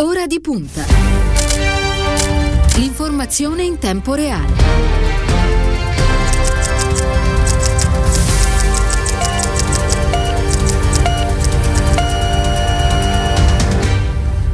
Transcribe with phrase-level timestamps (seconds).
[0.00, 0.84] Ora di punta.
[2.76, 4.54] L'informazione in tempo reale.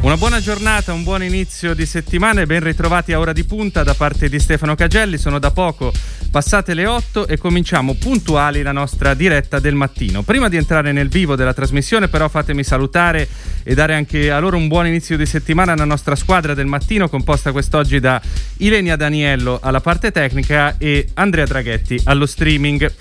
[0.01, 3.83] Una buona giornata, un buon inizio di settimana e ben ritrovati a Ora di Punta
[3.83, 5.19] da parte di Stefano Cagelli.
[5.19, 5.93] Sono da poco
[6.35, 10.25] passate le 8 e cominciamo puntuali la nostra diretta del mattino.
[10.25, 13.29] Prima di entrare nel vivo della trasmissione però fatemi salutare
[13.63, 17.09] e dare anche a loro un buon inizio di settimana alla nostra squadra del mattino
[17.09, 18.21] composta quest'oggi da
[18.57, 22.93] Ilenia Daniello alla parte tecnica e Andrea Draghetti allo streaming.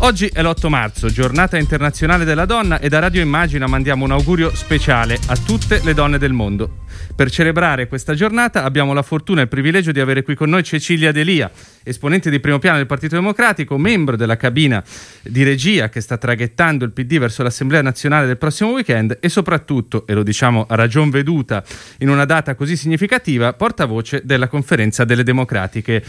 [0.00, 4.54] Oggi è l'8 marzo, giornata internazionale della donna e da Radio Immagina mandiamo un augurio
[4.54, 6.84] speciale a tutte le donne del mondo.
[7.14, 10.62] Per celebrare questa giornata abbiamo la fortuna e il privilegio di avere qui con noi
[10.64, 11.50] Cecilia Delia,
[11.82, 14.84] esponente di primo piano del Partito Democratico, membro della cabina
[15.22, 20.06] di regia che sta traghettando il PD verso l'Assemblea nazionale del prossimo weekend e soprattutto,
[20.06, 21.64] e lo diciamo a ragion veduta
[22.00, 26.04] in una data così significativa, portavoce della conferenza delle democratiche.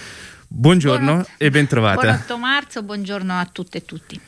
[0.50, 1.26] Buongiorno Buon...
[1.38, 2.02] e bentrovata.
[2.02, 4.20] Buon 8 marzo, buongiorno a tutte e tutti.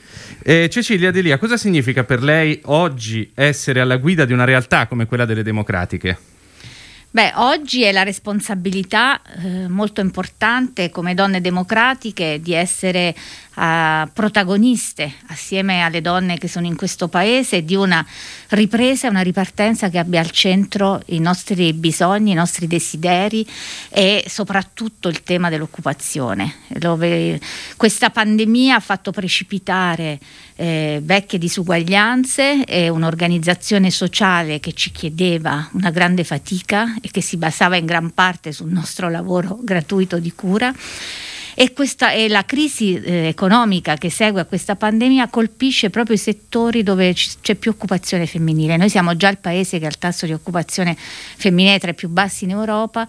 [0.44, 5.06] Eh, Cecilia Delia, cosa significa per lei oggi essere alla guida di una realtà come
[5.06, 6.18] quella delle democratiche?
[7.12, 13.16] Beh, oggi è la responsabilità eh, molto importante come donne democratiche di essere
[13.60, 18.06] uh, protagoniste assieme alle donne che sono in questo paese di una
[18.50, 23.46] ripresa una ripartenza che abbia al centro i nostri bisogni, i nostri desideri
[23.90, 26.56] e soprattutto il tema dell'occupazione.
[26.68, 27.40] Dove
[27.76, 30.20] questa pandemia ha fatto precipitare
[30.56, 37.38] eh, vecchie disuguaglianze e un'organizzazione sociale che ci chiedeva una grande fatica e che si
[37.38, 40.74] basava in gran parte sul nostro lavoro gratuito di cura
[41.56, 46.20] e, questa, e la crisi eh, economica che segue a questa pandemia colpisce proprio i
[46.20, 48.78] settori dove c- c'è più occupazione femminile.
[48.78, 52.10] Noi siamo già il paese che ha il tasso di occupazione femminile tra i più
[52.10, 53.08] bassi in Europa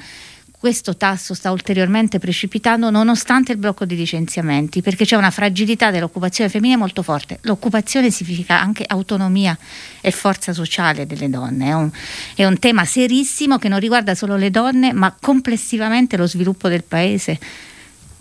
[0.61, 6.51] questo tasso sta ulteriormente precipitando nonostante il blocco di licenziamenti, perché c'è una fragilità dell'occupazione
[6.51, 7.39] femminile molto forte.
[7.45, 9.57] L'occupazione significa anche autonomia
[10.03, 11.91] e forza sociale delle donne, è un,
[12.35, 16.85] è un tema serissimo che non riguarda solo le donne, ma complessivamente lo sviluppo del
[16.85, 17.39] paese.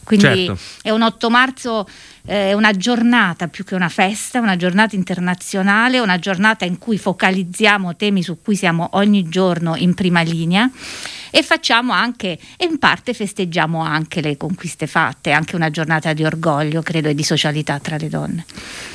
[0.10, 0.58] Quindi certo.
[0.82, 1.88] è un 8 marzo,
[2.26, 6.98] è eh, una giornata più che una festa, una giornata internazionale, una giornata in cui
[6.98, 10.68] focalizziamo temi su cui siamo ogni giorno in prima linea
[11.32, 16.24] e facciamo anche, e in parte festeggiamo anche le conquiste fatte, anche una giornata di
[16.24, 18.46] orgoglio, credo, e di socialità tra le donne.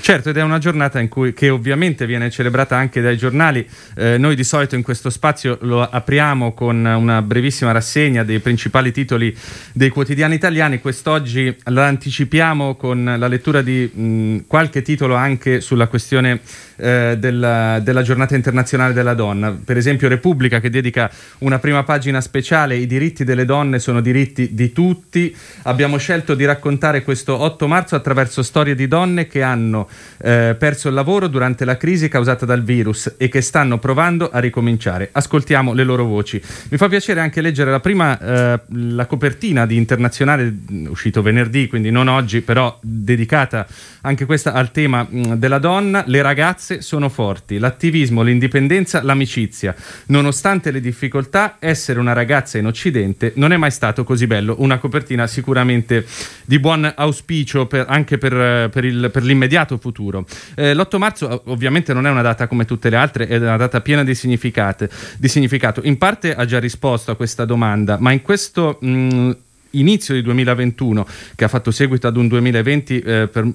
[0.00, 3.66] Certo, ed è una giornata cui, che ovviamente viene celebrata anche dai giornali.
[3.96, 8.92] Eh, noi di solito in questo spazio lo apriamo con una brevissima rassegna dei principali
[8.92, 9.34] titoli
[9.72, 10.80] dei quotidiani italiani.
[10.80, 16.40] Quest'oggi la anticipiamo con la lettura di mh, qualche titolo anche sulla questione
[16.76, 19.56] eh, della, della giornata internazionale della donna.
[19.64, 24.54] Per esempio Repubblica che dedica una prima pagina speciale I diritti delle donne sono diritti
[24.54, 25.34] di tutti.
[25.62, 30.88] Abbiamo scelto di raccontare questo 8 marzo attraverso storie di donne che hanno eh, perso
[30.88, 35.10] il lavoro durante la crisi causata dal virus e che stanno provando a ricominciare.
[35.12, 36.40] Ascoltiamo le loro voci.
[36.70, 40.52] Mi fa piacere anche leggere la prima, eh, la copertina di Internazionale,
[40.88, 43.66] uscito venerdì, quindi non oggi, però dedicata
[44.00, 46.04] anche questa al tema mh, della donna.
[46.06, 49.74] Le ragazze sono forti, l'attivismo, l'indipendenza, l'amicizia.
[50.06, 54.56] Nonostante le difficoltà, essere una ragazza in Occidente non è mai stato così bello.
[54.58, 56.06] Una copertina sicuramente
[56.44, 60.26] di buon auspicio per, anche per, per, il, per, l'immediato futuro.
[60.54, 63.80] Eh, l'8 marzo ovviamente non è una data come tutte le altre, è una data
[63.80, 65.80] piena di, di significato.
[65.84, 68.78] In parte ha già risposto a questa domanda, ma in questo...
[68.80, 69.36] Mh,
[69.74, 73.50] inizio di 2021 che ha fatto seguito ad un 2020 eh, per,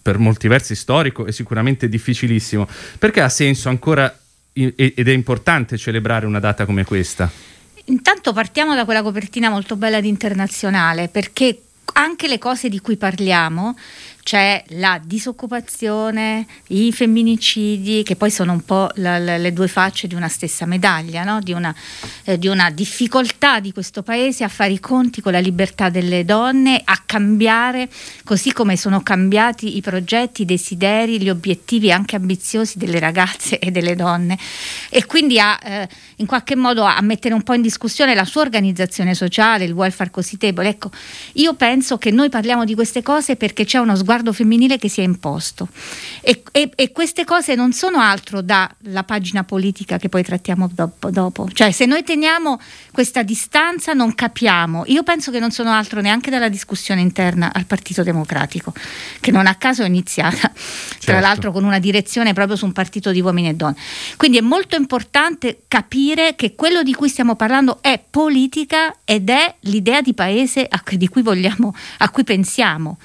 [0.00, 2.66] per molti versi storico e sicuramente difficilissimo,
[2.98, 4.16] perché ha senso ancora
[4.52, 7.30] ed è importante celebrare una data come questa?
[7.84, 11.62] Intanto partiamo da quella copertina molto bella di internazionale, perché
[11.94, 13.76] anche le cose di cui parliamo
[14.28, 20.06] c'è la disoccupazione, i femminicidi, che poi sono un po' la, la, le due facce
[20.06, 21.40] di una stessa medaglia, no?
[21.40, 21.74] di, una,
[22.24, 26.26] eh, di, una, difficoltà di questo paese a fare i conti con la libertà delle
[26.26, 27.88] donne, a cambiare,
[28.22, 33.70] così come sono cambiati i progetti, i desideri, gli obiettivi anche ambiziosi delle ragazze e
[33.70, 34.38] delle donne.
[34.90, 38.42] E quindi a, eh, in qualche modo a mettere un po' in discussione la sua
[38.42, 40.68] organizzazione sociale, il welfare così debole.
[40.68, 40.90] Ecco,
[41.34, 44.88] io penso che noi parliamo di queste cose perché c'è uno sguardo sguardo femminile che
[44.88, 45.68] si è imposto.
[46.20, 51.10] E, e, e queste cose non sono altro dalla pagina politica che poi trattiamo dopo,
[51.10, 51.48] dopo.
[51.52, 52.60] Cioè se noi teniamo
[52.92, 54.84] questa distanza non capiamo.
[54.86, 58.72] Io penso che non sono altro neanche dalla discussione interna al Partito Democratico,
[59.20, 61.04] che non a caso è iniziata, certo.
[61.04, 63.76] tra l'altro con una direzione proprio su un partito di uomini e donne.
[64.16, 69.54] Quindi è molto importante capire che quello di cui stiamo parlando è politica ed è
[69.60, 72.98] l'idea di paese a cui, vogliamo, a cui pensiamo.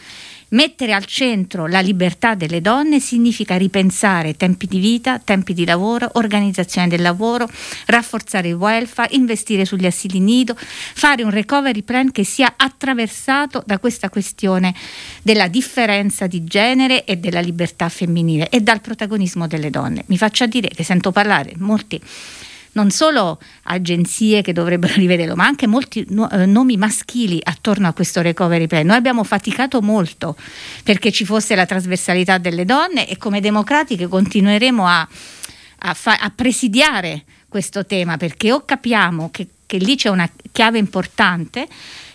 [0.53, 6.07] Mettere al centro la libertà delle donne significa ripensare tempi di vita, tempi di lavoro,
[6.13, 7.49] organizzazione del lavoro,
[7.87, 13.79] rafforzare il welfare, investire sugli asili nido, fare un recovery plan che sia attraversato da
[13.79, 14.75] questa questione
[15.23, 20.03] della differenza di genere e della libertà femminile e dal protagonismo delle donne.
[20.07, 21.99] Mi faccia dire che sento parlare molti
[22.73, 27.93] non solo agenzie che dovrebbero rivederlo, ma anche molti no, eh, nomi maschili attorno a
[27.93, 28.85] questo recovery plan.
[28.85, 30.35] Noi abbiamo faticato molto
[30.83, 35.07] perché ci fosse la trasversalità delle donne e come democratiche continueremo a,
[35.79, 40.79] a, fa- a presidiare questo tema perché o capiamo che, che lì c'è una chiave
[40.79, 41.67] importante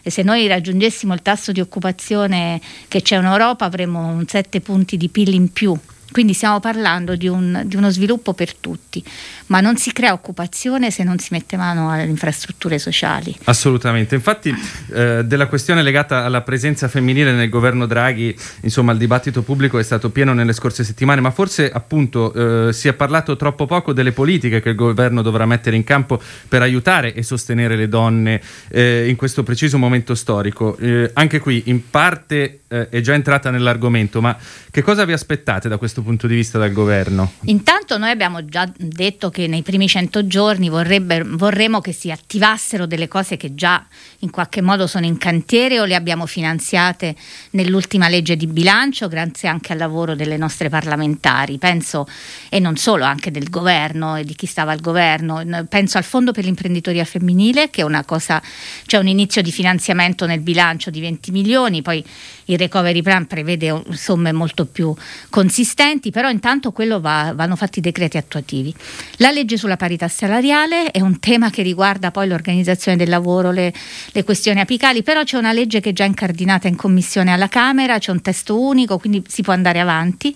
[0.02, 4.60] e se noi raggiungessimo il tasso di occupazione che c'è in Europa avremmo un 7
[4.60, 5.78] punti di PIL in più
[6.10, 9.02] quindi stiamo parlando di, un, di, uno sviluppo per tutti,
[9.46, 13.36] ma non si crea occupazione se non si mette mano alle infrastrutture sociali.
[13.44, 14.54] Assolutamente, infatti
[14.92, 19.82] eh, della questione legata alla presenza femminile nel governo Draghi, insomma il dibattito pubblico è
[19.82, 24.12] stato pieno nelle scorse settimane, ma forse appunto eh, si è parlato troppo poco delle
[24.12, 28.40] politiche che il governo dovrà mettere in campo per aiutare e sostenere le donne
[28.70, 30.76] eh, in questo preciso momento storico.
[30.78, 34.36] Eh, anche qui in parte eh, è già entrata nell'argomento, ma
[34.70, 37.32] che cosa vi aspettate da questo questo punto di vista dal governo?
[37.44, 43.08] Intanto noi abbiamo già detto che nei primi 100 giorni vorremmo che si attivassero delle
[43.08, 43.84] cose che già
[44.20, 47.14] in qualche modo sono in cantiere o le abbiamo finanziate
[47.50, 52.06] nell'ultima legge di bilancio grazie anche al lavoro delle nostre parlamentari, penso
[52.48, 56.32] e non solo, anche del governo e di chi stava al governo, penso al fondo
[56.32, 58.42] per l'imprenditoria femminile che è una cosa,
[58.86, 62.04] c'è un inizio di finanziamento nel bilancio di 20 milioni, poi
[62.50, 64.94] il recovery plan prevede somme molto più
[65.30, 68.74] consistenti, però intanto quello va, vanno fatti i decreti attuativi.
[69.16, 73.72] La legge sulla parità salariale è un tema che riguarda poi l'organizzazione del lavoro, le,
[74.12, 77.98] le questioni apicali, però c'è una legge che è già incardinata in commissione alla Camera,
[77.98, 80.34] c'è un testo unico, quindi si può andare avanti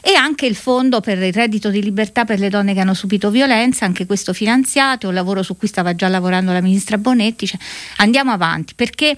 [0.00, 3.30] e anche il fondo per il reddito di libertà per le donne che hanno subito
[3.30, 7.58] violenza, anche questo finanziato, un lavoro su cui stava già lavorando la ministra Bonetti, cioè,
[7.96, 9.16] andiamo avanti perché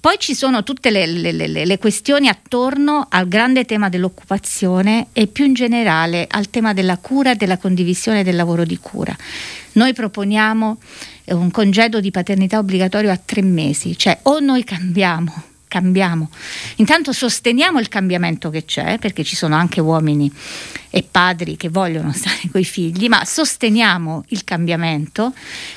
[0.00, 5.26] poi ci sono tutte le, le, le, le, questioni attorno al grande tema dell'occupazione e
[5.26, 9.14] più in generale al tema della cura e della condivisione del lavoro di cura.
[9.72, 10.78] Noi proponiamo
[11.24, 16.28] eh, un congedo di paternità obbligatorio a tre mesi, cioè o noi cambiamo cambiamo.
[16.76, 20.30] Intanto sosteniamo il cambiamento che c'è, perché ci sono anche uomini
[20.90, 25.32] e padri che vogliono stare con i figli, ma sosteniamo il cambiamento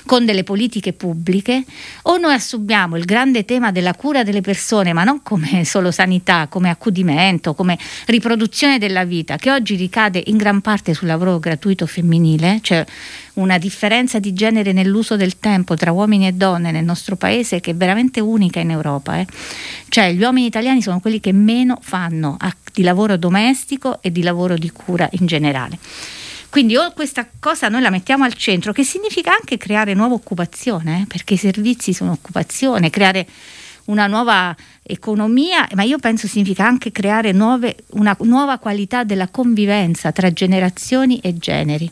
[0.05, 1.63] con delle politiche pubbliche
[2.03, 6.47] o noi assumiamo il grande tema della cura delle persone, ma non come solo sanità,
[6.47, 11.85] come accudimento, come riproduzione della vita, che oggi ricade in gran parte sul lavoro gratuito
[11.85, 12.85] femminile, cioè
[13.33, 17.71] una differenza di genere nell'uso del tempo tra uomini e donne nel nostro paese che
[17.71, 19.19] è veramente unica in Europa.
[19.19, 19.27] Eh.
[19.89, 22.35] Cioè gli uomini italiani sono quelli che meno fanno
[22.73, 25.77] di lavoro domestico e di lavoro di cura in generale.
[26.49, 31.01] Quindi o questa cosa noi la mettiamo al centro, che significa anche creare nuova occupazione,
[31.01, 33.25] eh, perché i servizi sono occupazione, creare
[33.85, 40.11] una nuova economia, ma io penso significa anche creare nuove, una nuova qualità della convivenza
[40.11, 41.91] tra generazioni e generi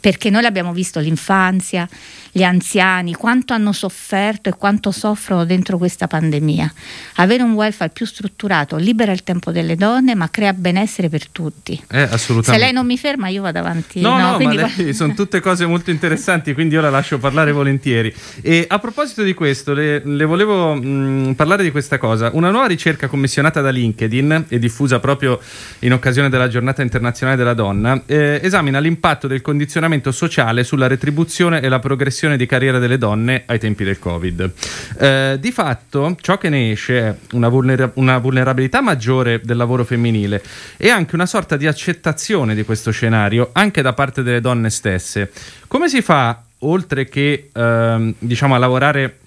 [0.00, 1.88] perché noi l'abbiamo visto l'infanzia,
[2.30, 6.72] gli anziani, quanto hanno sofferto e quanto soffrono dentro questa pandemia.
[7.16, 11.82] Avere un welfare più strutturato libera il tempo delle donne, ma crea benessere per tutti.
[11.90, 12.52] Eh, assolutamente.
[12.52, 14.00] Se lei non mi ferma, io vado avanti.
[14.00, 14.56] No, no, no quindi...
[14.56, 18.14] lei, sono tutte cose molto interessanti, quindi io la lascio parlare volentieri.
[18.40, 22.30] E a proposito di questo, le, le volevo mh, parlare di questa cosa.
[22.34, 25.40] Una nuova ricerca commissionata da LinkedIn e diffusa proprio
[25.80, 31.60] in occasione della giornata internazionale della donna, eh, esamina l'impatto del condizionamento sociale sulla retribuzione
[31.60, 34.52] e la progressione di carriera delle donne ai tempi del Covid.
[34.98, 39.84] Eh, di fatto, ciò che ne esce è una, vulnera- una vulnerabilità maggiore del lavoro
[39.84, 40.42] femminile
[40.76, 45.30] e anche una sorta di accettazione di questo scenario anche da parte delle donne stesse.
[45.66, 49.18] Come si fa, oltre che ehm, diciamo, a lavorare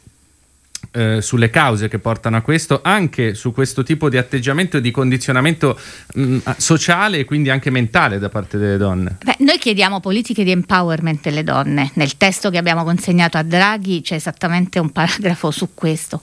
[0.92, 4.92] eh, sulle cause che portano a questo, anche su questo tipo di atteggiamento e di
[4.92, 5.80] condizionamento
[6.14, 9.18] mh, mm, sociale e quindi anche mentale da parte delle donne?
[9.24, 11.92] Beh, noi chiediamo politiche di empowerment delle donne.
[11.94, 16.22] Nel testo che abbiamo consegnato a Draghi c'è esattamente un paragrafo su questo.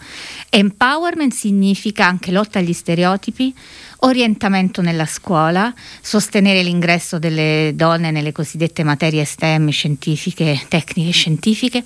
[0.50, 3.54] Empowerment significa anche lotta agli stereotipi,
[4.00, 11.83] orientamento nella scuola, sostenere l'ingresso delle donne nelle cosiddette materie STEM scientifiche, tecniche scientifiche,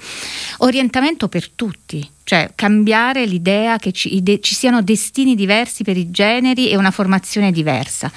[0.59, 6.11] orientamento per tutti, cioè cambiare l'idea che ci, de, ci, siano destini diversi per i
[6.11, 8.11] generi e una formazione diversa.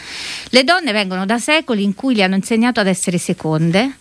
[0.50, 3.98] Le donne vengono da secoli in cui le hanno insegnato ad essere seconde,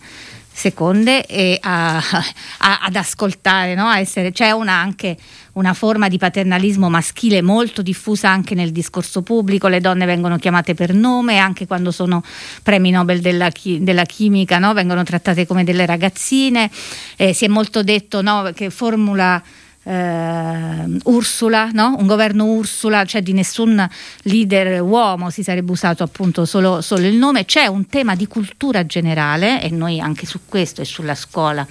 [0.54, 3.90] seconde e a, a, ad ascoltare, no?
[3.90, 5.16] essere, c'è una, anche
[5.54, 10.74] una forma di paternalismo maschile molto diffusa anche nel discorso pubblico, le donne vengono chiamate
[10.74, 12.22] per nome, anche quando sono
[12.62, 14.72] premi Nobel della, della chimica, no?
[14.72, 16.70] vengono trattate come delle ragazzine,
[17.16, 18.52] eh, si è molto detto no?
[18.54, 19.42] che formula
[19.84, 21.96] eh, Ursula, no?
[21.98, 23.86] un governo Ursula, cioè di nessun
[24.22, 28.84] leader uomo, si sarebbe usato appunto solo, solo il nome, c'è un tema di cultura
[28.86, 31.66] generale e noi anche su questo e sulla scuola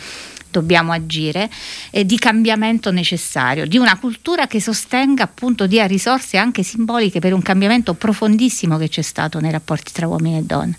[0.54, 1.50] dobbiamo agire,
[1.90, 7.34] eh, di cambiamento necessario, di una cultura che sostenga appunto, dia risorse anche simboliche per
[7.34, 10.78] un cambiamento profondissimo che c'è stato nei rapporti tra uomini e donne.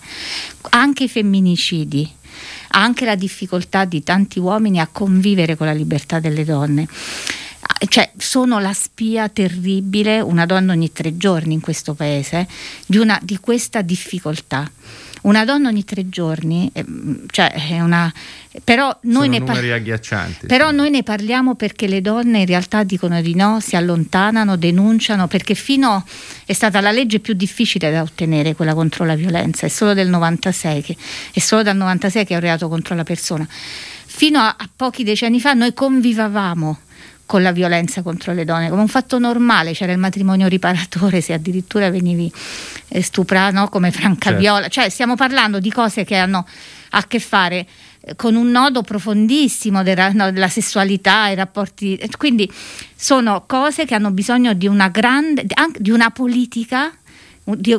[0.71, 2.09] Anche i femminicidi,
[2.75, 6.87] anche la difficoltà di tanti uomini a convivere con la libertà delle donne
[7.89, 12.47] cioè sono la spia terribile, una donna ogni tre giorni in questo paese,
[12.87, 14.71] di, una, di questa difficoltà.
[15.25, 16.85] Una donna ogni tre giorni, eh,
[17.31, 18.13] cioè è una,
[18.63, 19.59] però, noi ne, par-
[20.47, 20.75] però sì.
[20.75, 25.55] noi ne parliamo perché le donne in realtà dicono di no, si allontanano, denunciano, perché
[25.55, 26.05] fino
[26.45, 30.09] è stata la legge più difficile da ottenere, quella contro la violenza, è solo del
[30.09, 30.97] 96, che,
[31.33, 33.49] è solo dal 96 che è un reato contro la persona.
[33.49, 36.79] Fino a, a pochi decenni fa noi convivavamo
[37.27, 41.33] con la violenza contro le donne come un fatto normale, c'era il matrimonio riparatore se
[41.33, 42.31] addirittura venivi
[42.89, 43.69] eh, stuprato no?
[43.69, 44.41] come Franca certo.
[44.41, 46.47] Viola, cioè stiamo parlando di cose che hanno
[46.91, 47.67] a che fare
[48.01, 52.51] eh, con un nodo profondissimo della, no, della sessualità, i rapporti, quindi
[52.95, 55.45] sono cose che hanno bisogno di una grande,
[55.79, 56.93] di una politica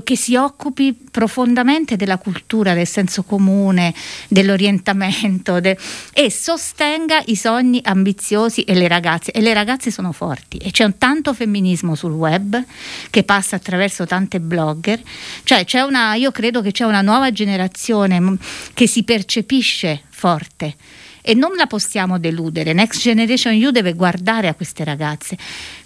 [0.04, 3.94] che si occupi profondamente della cultura, del senso comune,
[4.28, 5.78] dell'orientamento de-
[6.14, 9.32] e sostenga i sogni ambiziosi e le ragazze.
[9.32, 12.64] E le ragazze sono forti e c'è un tanto femminismo sul web
[13.10, 15.02] che passa attraverso tante blogger,
[15.44, 18.38] cioè una, io credo che c'è una nuova generazione
[18.74, 20.76] che si percepisce forte
[21.22, 22.72] e non la possiamo deludere.
[22.74, 25.36] Next Generation You deve guardare a queste ragazze.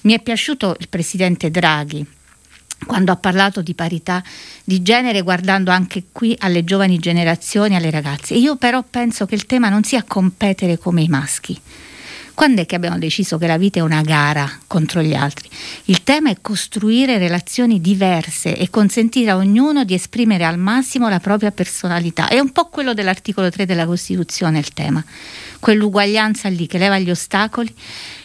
[0.02, 2.06] Mi è piaciuto il presidente Draghi
[2.86, 4.24] quando ha parlato di parità
[4.64, 8.34] di genere, guardando anche qui alle giovani generazioni, alle ragazze.
[8.36, 11.60] Io però penso che il tema non sia competere come i maschi.
[12.40, 15.50] Quando è che abbiamo deciso che la vita è una gara contro gli altri?
[15.86, 21.20] Il tema è costruire relazioni diverse e consentire a ognuno di esprimere al massimo la
[21.20, 22.30] propria personalità.
[22.30, 25.04] È un po' quello dell'articolo 3 della Costituzione il tema,
[25.60, 27.76] quell'uguaglianza lì che leva gli ostacoli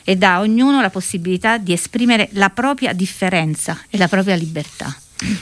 [0.05, 4.95] e dà a ognuno la possibilità di esprimere la propria differenza e la propria libertà.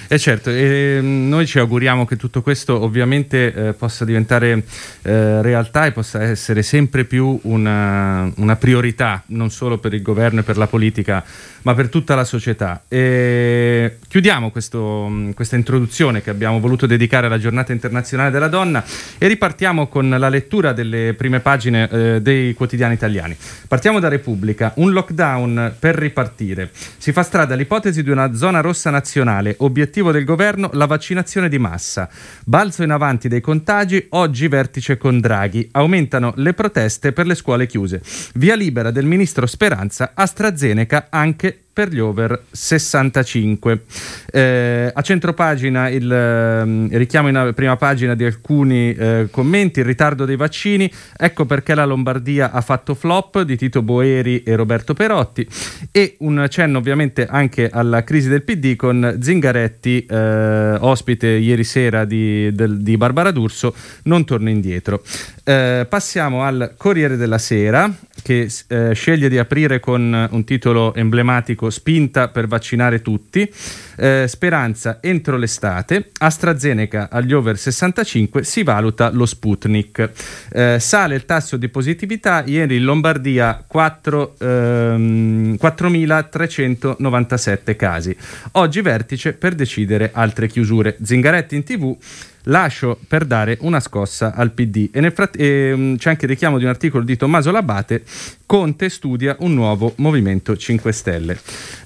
[0.07, 4.64] E eh certo, e mm, noi ci auguriamo che tutto questo ovviamente eh, possa diventare
[5.02, 10.40] eh, realtà e possa essere sempre più una, una, priorità, non solo per il governo
[10.40, 11.25] e per la politica,
[11.62, 12.83] ma per tutta la società.
[12.88, 18.85] E chiudiamo questo, mm, questa introduzione che abbiamo voluto dedicare alla giornata internazionale della donna
[19.19, 23.37] e ripartiamo con la lettura delle prime pagine eh, dei quotidiani italiani.
[23.69, 26.71] Partiamo da Repubblica, un lockdown per ripartire.
[26.73, 31.59] Si fa strada l'ipotesi di una zona rossa nazionale Obiettivo del governo la vaccinazione di
[31.59, 32.09] massa.
[32.45, 35.69] Balzo in avanti dei contagi, oggi vertice con Draghi.
[35.73, 38.02] Aumentano le proteste per le scuole chiuse.
[38.35, 43.85] Via libera del ministro Speranza, AstraZeneca anche it per gli over 65.
[44.31, 50.25] Eh, a centropagina il eh, richiamo in prima pagina di alcuni eh, commenti, il ritardo
[50.25, 55.47] dei vaccini, ecco perché la Lombardia ha fatto flop di Tito Boeri e Roberto Perotti
[55.91, 62.05] e un cenno ovviamente anche alla crisi del PD con Zingaretti, eh, ospite ieri sera
[62.05, 63.75] di, del, di Barbara D'Urso,
[64.05, 65.02] non torna indietro.
[65.45, 71.62] Eh, passiamo al Corriere della Sera che eh, sceglie di aprire con un titolo emblematico
[71.71, 73.50] Spinta per vaccinare tutti.
[73.97, 76.11] Eh, speranza entro l'estate.
[76.19, 80.11] AstraZeneca agli over 65 si valuta lo Sputnik.
[80.52, 82.45] Eh, sale il tasso di positività.
[82.47, 88.16] Ieri in Lombardia 4, ehm, 4.397 casi.
[88.52, 90.97] Oggi vertice per decidere altre chiusure.
[91.02, 91.97] Zingaretti in tv
[92.44, 94.90] lascio per dare una scossa al PD.
[94.92, 98.02] E nel fratt- e, um, c'è anche il richiamo di un articolo di Tommaso Labate,
[98.46, 101.38] Conte studia un nuovo Movimento 5 Stelle.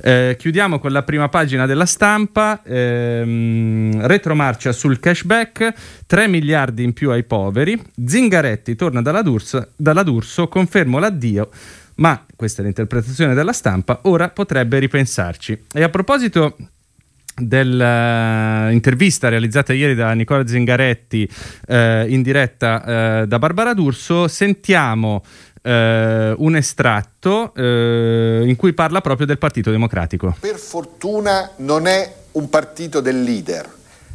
[0.03, 5.73] Eh, chiudiamo con la prima pagina della stampa, ehm, retromarcia sul cashback,
[6.07, 11.51] 3 miliardi in più ai poveri, Zingaretti torna dalla D'Urso, dalla D'Urso confermo l'addio
[11.97, 15.65] ma questa è l'interpretazione della stampa, ora potrebbe ripensarci.
[15.73, 16.57] E a proposito
[17.37, 21.29] dell'intervista realizzata ieri da Nicola Zingaretti
[21.67, 25.23] eh, in diretta eh, da Barbara D'Urso, sentiamo
[25.63, 30.37] eh, un estratto eh, in cui parla proprio del Partito Democratico.
[30.41, 33.69] Per fortuna non è un partito del leader,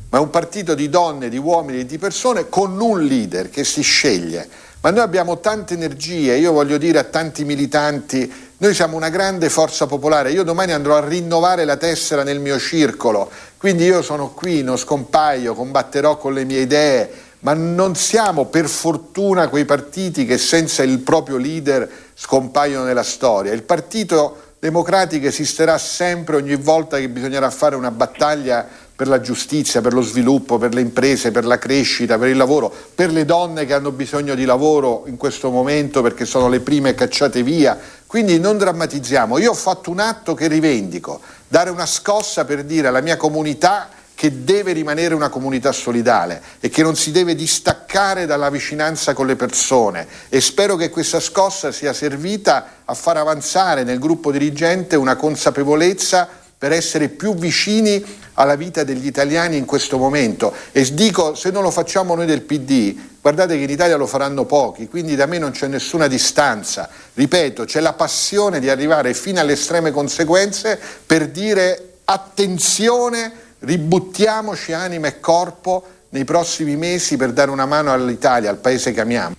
[0.10, 3.63] ma è un partito di donne, di uomini e di persone con un leader che
[3.63, 4.48] si sceglie.
[4.83, 9.47] Ma noi abbiamo tante energie, io voglio dire a tanti militanti, noi siamo una grande
[9.50, 14.31] forza popolare, io domani andrò a rinnovare la tessera nel mio circolo, quindi io sono
[14.31, 17.11] qui, non scompaio, combatterò con le mie idee,
[17.41, 23.53] ma non siamo per fortuna quei partiti che senza il proprio leader scompaiono nella storia.
[23.53, 28.67] Il Partito Democratico esisterà sempre ogni volta che bisognerà fare una battaglia
[29.01, 32.72] per la giustizia, per lo sviluppo, per le imprese, per la crescita, per il lavoro,
[32.93, 36.93] per le donne che hanno bisogno di lavoro in questo momento perché sono le prime
[36.93, 37.75] cacciate via.
[38.05, 39.39] Quindi non drammatizziamo.
[39.39, 43.89] Io ho fatto un atto che rivendico, dare una scossa per dire alla mia comunità
[44.13, 49.25] che deve rimanere una comunità solidale e che non si deve distaccare dalla vicinanza con
[49.25, 54.96] le persone e spero che questa scossa sia servita a far avanzare nel gruppo dirigente
[54.96, 60.53] una consapevolezza per essere più vicini alla vita degli italiani in questo momento.
[60.72, 64.46] E dico, se non lo facciamo noi del PD, guardate che in Italia lo faranno
[64.46, 66.88] pochi, quindi da me non c'è nessuna distanza.
[67.15, 75.08] Ripeto, c'è la passione di arrivare fino alle estreme conseguenze per dire attenzione, ributtiamoci anima
[75.08, 79.34] e corpo nei prossimi mesi per dare una mano all'Italia, al paese che amiamo.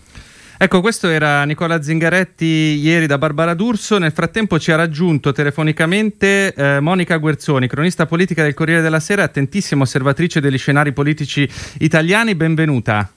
[0.62, 3.99] Ecco, questo era Nicola Zingaretti ieri da Barbara D'Urso.
[3.99, 9.25] Nel frattempo ci ha raggiunto telefonicamente eh, Monica Guerzoni, cronista politica del Corriere della Sera,
[9.25, 11.50] attentissima osservatrice degli scenari politici
[11.81, 12.37] italiani.
[12.37, 13.11] Benvenuta.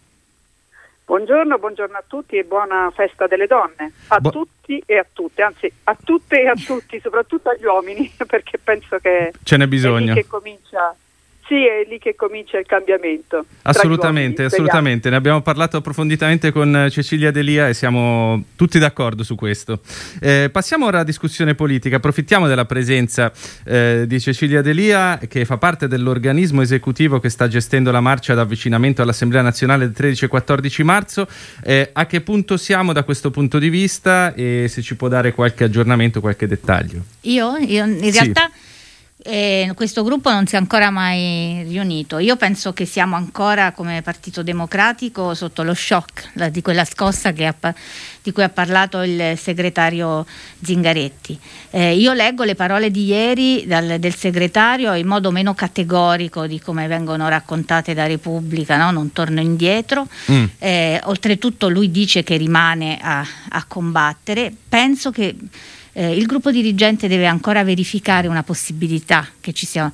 [1.06, 3.92] Buongiorno, buongiorno a tutti e buona festa delle donne.
[4.08, 8.12] A Bu- tutti e a tutte, anzi a tutte e a tutti, soprattutto agli uomini,
[8.26, 10.16] perché penso che ce n'è bisogno.
[10.16, 10.96] Che comincia
[11.48, 13.46] sì, è lì che comincia il cambiamento.
[13.64, 15.10] Assolutamente, uomini, assolutamente.
[15.12, 19.82] Ne abbiamo parlato approfonditamente con Cecilia Delia e siamo tutti d'accordo su questo.
[20.20, 21.98] Eh, passiamo ora alla discussione politica.
[21.98, 23.32] Approfittiamo della presenza
[23.64, 29.04] eh, di Cecilia Delia, che fa parte dell'organismo esecutivo che sta gestendo la marcia d'avvicinamento
[29.04, 31.28] all'Assemblea nazionale del 13 e 14 marzo.
[31.64, 35.32] Eh, a che punto siamo da questo punto di vista e se ci può dare
[35.32, 37.04] qualche aggiornamento, qualche dettaglio?
[37.22, 38.50] Io, io in realtà.
[38.52, 38.74] Sì
[39.28, 42.20] e questo gruppo non si è ancora mai riunito.
[42.20, 47.30] Io penso che siamo ancora come Partito Democratico sotto lo shock la, di quella scossa
[47.30, 47.74] ha,
[48.22, 50.28] di cui ha parlato il segretario
[50.62, 51.40] Zingaretti.
[51.72, 56.60] Eh, io leggo le parole di ieri dal, del segretario in modo meno categorico di
[56.60, 58.92] come vengono raccontate da Repubblica, no?
[58.92, 60.08] non torno indietro.
[60.32, 60.46] Mm.
[60.60, 64.54] Eh, oltretutto lui dice che rimane a, a combattere.
[64.70, 65.36] Penso che
[65.98, 69.90] eh, il gruppo dirigente deve ancora verificare una possibilità che ci sia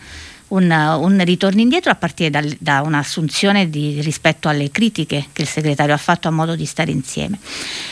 [0.48, 5.48] un, un ritorno indietro a partire dal, da un'assunzione di, rispetto alle critiche che il
[5.48, 7.38] segretario ha fatto a modo di stare insieme.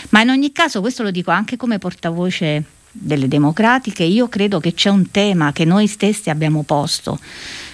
[0.09, 4.73] Ma in ogni caso, questo lo dico anche come portavoce delle democratiche, io credo che
[4.73, 7.19] c'è un tema che noi stessi abbiamo posto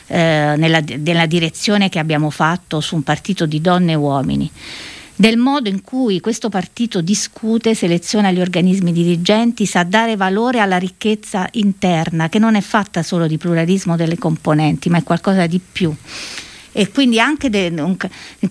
[0.07, 4.51] eh, nella, nella direzione che abbiamo fatto su un partito di donne e uomini
[5.15, 10.77] del modo in cui questo partito discute, seleziona gli organismi dirigenti, sa dare valore alla
[10.77, 15.59] ricchezza interna, che non è fatta solo di pluralismo delle componenti, ma è qualcosa di
[15.59, 15.95] più
[16.77, 17.95] e quindi anche de, un,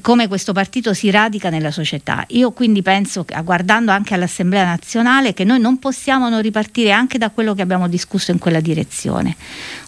[0.00, 2.24] come questo partito si radica nella società.
[2.28, 7.28] Io quindi penso, guardando anche all'Assemblea nazionale, che noi non possiamo non ripartire anche da
[7.28, 9.36] quello che abbiamo discusso in quella direzione.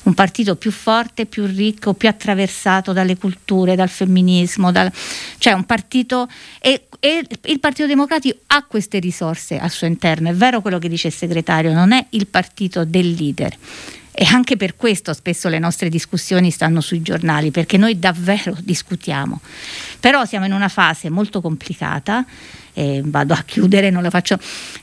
[0.02, 4.92] Un partito più forte, più ricco, più attraversato dalle culture, dal femminismo, dal,
[5.38, 6.28] cioè un partito...
[6.60, 10.88] E, e il Partito Democratico ha queste risorse al suo interno, è vero quello che
[10.88, 13.56] dice il segretario, non è il partito del leader
[14.18, 19.42] e anche per questo spesso le nostre discussioni stanno sui giornali, perché noi davvero discutiamo.
[20.00, 22.24] Però siamo in una fase molto complicata.
[22.72, 24.38] Eh, vado a chiudere, non lo faccio.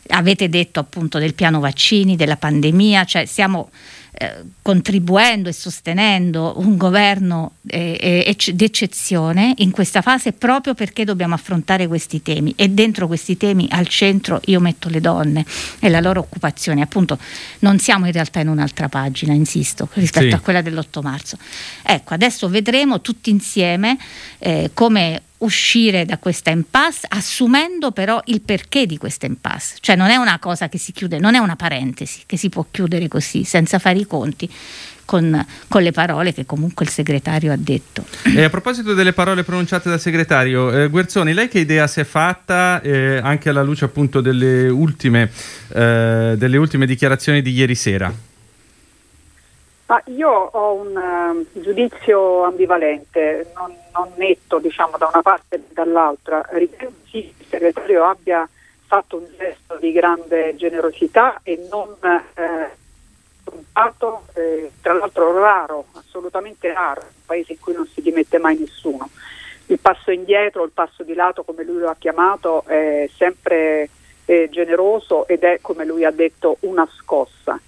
[0.09, 3.71] Avete detto appunto del piano vaccini, della pandemia, cioè siamo
[4.15, 11.33] eh, contribuendo e sostenendo un governo eh, eh d'eccezione in questa fase proprio perché dobbiamo
[11.33, 12.53] affrontare questi temi.
[12.55, 15.43] E dentro questi temi al centro io metto le donne
[15.79, 16.81] e la loro occupazione.
[16.81, 17.17] Appunto
[17.59, 20.33] non siamo in realtà in un'altra pagina insisto rispetto sì.
[20.35, 21.37] a quella dell'8 marzo.
[21.81, 23.97] Ecco adesso vedremo tutti insieme
[24.37, 30.09] eh, come uscire da questa impasse assumendo però il perché di questa impasse, cioè non
[30.09, 33.43] è una cosa che si chiude, non è una parentesi che si può chiudere così
[33.43, 34.49] senza fare i conti.
[35.05, 38.05] Con, con, le parole che comunque il segretario ha detto.
[38.23, 42.05] E a proposito delle parole pronunciate dal segretario, eh, Guerzoni, lei che idea si è
[42.05, 45.29] fatta eh, anche alla luce appunto delle ultime,
[45.73, 48.13] eh, delle ultime dichiarazioni di ieri sera?
[49.85, 55.61] Ma io ho un uh, giudizio ambivalente, non, non, netto diciamo da una parte e
[55.71, 56.45] dall'altra.
[56.51, 58.47] Ritengo sì che il segretario abbia
[58.85, 62.69] fatto un gesto di grande generosità e non eh,
[64.33, 69.09] eh, tra l'altro raro, assolutamente raro, un paese in cui non si dimette mai nessuno.
[69.67, 73.89] Il passo indietro, il passo di lato, come lui lo ha chiamato, è sempre
[74.25, 77.59] eh, generoso ed è, come lui ha detto, una scossa.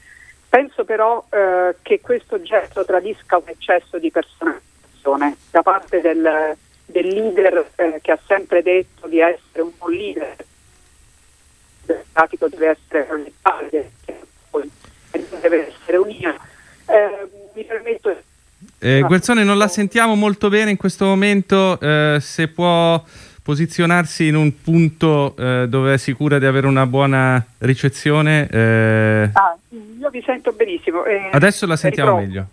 [0.55, 7.07] Penso però eh, che questo gesto tradisca un eccesso di personalizzazione da parte del, del
[7.07, 10.35] leader eh, che ha sempre detto di essere un buon leader.
[11.87, 13.67] Il pratico deve essere progettato,
[15.41, 16.35] deve essere unita.
[16.85, 18.15] Eh, mi permetto.
[18.79, 23.03] Eh, Guerzone non la sentiamo molto bene in questo momento, eh, se può
[23.45, 28.49] posizionarsi in un punto eh, dove è sicura di avere una buona ricezione.
[28.49, 29.29] Eh...
[29.34, 31.05] Ah, io vi sento benissimo.
[31.05, 32.47] Eh, Adesso la sentiamo meglio.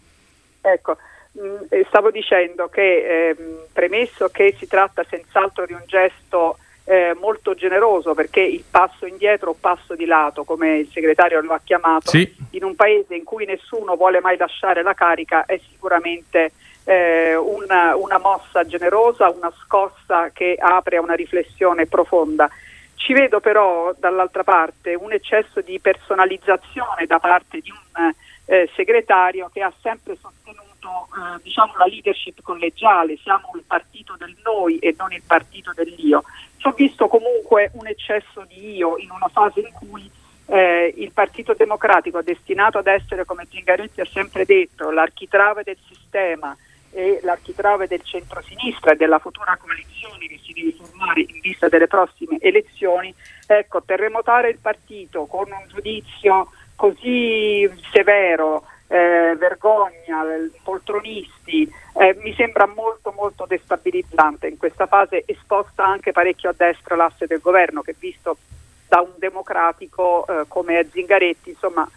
[0.60, 0.98] Ecco,
[1.32, 3.36] mh, mm, eh, stavo dicendo che ehm,
[3.72, 9.52] premesso che si tratta senz'altro di un gesto eh, molto generoso perché il passo indietro
[9.52, 12.30] o passo di lato, come il segretario lo ha chiamato, sì.
[12.50, 16.52] in un paese in cui nessuno vuole mai lasciare la carica è sicuramente
[16.84, 22.48] eh, una, una mossa generosa, una scossa che apre a una riflessione profonda.
[22.94, 28.12] Ci vedo però dall'altra parte un eccesso di personalizzazione da parte di un
[28.46, 34.36] eh, segretario che ha sempre sostenuto eh, diciamo, la leadership collegiale, siamo il partito del
[34.44, 36.22] noi e non il partito dell'io.
[36.56, 40.08] Ci ho visto comunque un eccesso di io in una fase in cui
[40.46, 46.56] eh, il Partito Democratico destinato ad essere, come Zingaretti ha sempre detto, l'architrave del sistema,
[46.92, 51.86] e l'architrave del centro-sinistra e della futura coalizione che si deve formare in vista delle
[51.86, 53.14] prossime elezioni,
[53.46, 60.22] ecco, terremotare il partito con un giudizio così severo, eh, vergogna,
[60.62, 66.96] poltronisti, eh, mi sembra molto molto destabilizzante in questa fase esposta anche parecchio a destra
[66.96, 68.36] l'asse del governo che visto
[68.86, 71.88] da un democratico eh, come Zingaretti, insomma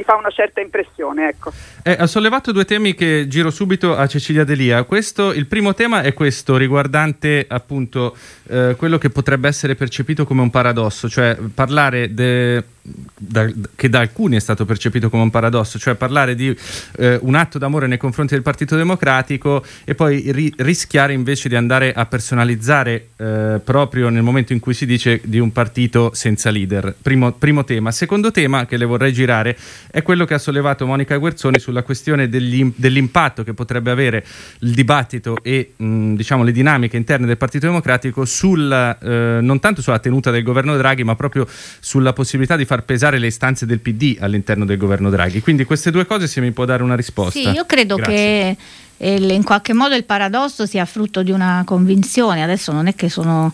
[0.00, 1.28] mi fa una certa impressione.
[1.28, 1.52] Ecco.
[1.82, 4.82] Eh, ha sollevato due temi che giro subito a Cecilia Delia.
[4.84, 8.16] Questo, il primo tema è questo, riguardante appunto
[8.48, 14.00] eh, quello che potrebbe essere percepito come un paradosso, cioè parlare de, da, che da
[14.00, 16.56] alcuni è stato percepito come un paradosso, cioè parlare di
[16.96, 21.56] eh, un atto d'amore nei confronti del Partito Democratico e poi ri, rischiare invece di
[21.56, 26.50] andare a personalizzare eh, proprio nel momento in cui si dice di un partito senza
[26.50, 26.94] leader.
[27.00, 27.90] Primo, primo tema.
[27.90, 29.56] Secondo tema che le vorrei girare
[29.90, 34.24] è quello che ha sollevato Monica Guerzoni sulla questione degli, dell'impatto che potrebbe avere
[34.60, 39.82] il dibattito e mh, diciamo le dinamiche interne del Partito Democratico sulla, eh, non tanto
[39.82, 41.46] sulla tenuta del governo Draghi, ma proprio
[41.80, 45.40] sulla possibilità di far pesare le istanze del PD all'interno del governo Draghi.
[45.40, 47.40] Quindi queste due cose se mi può dare una risposta.
[47.40, 48.56] Sì, io credo Grazie.
[48.98, 53.08] che in qualche modo il paradosso sia frutto di una convinzione, adesso non è che
[53.08, 53.52] sono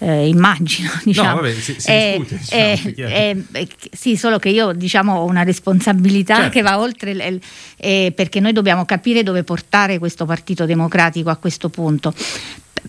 [0.00, 1.28] eh, immagino, diciamo.
[1.28, 5.24] No, vabbè, si, si eh, discute, diciamo, eh, eh, sì, solo che io diciamo ho
[5.24, 6.50] una responsabilità certo.
[6.50, 7.40] che va oltre l,
[7.78, 12.12] l, perché noi dobbiamo capire dove portare questo Partito Democratico a questo punto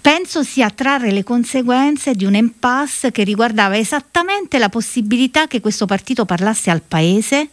[0.02, 5.86] penso sia trarre le conseguenze di un impasse che riguardava esattamente la possibilità che questo
[5.86, 7.50] partito parlasse al paese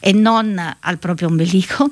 [0.00, 1.90] e non al proprio ombelico,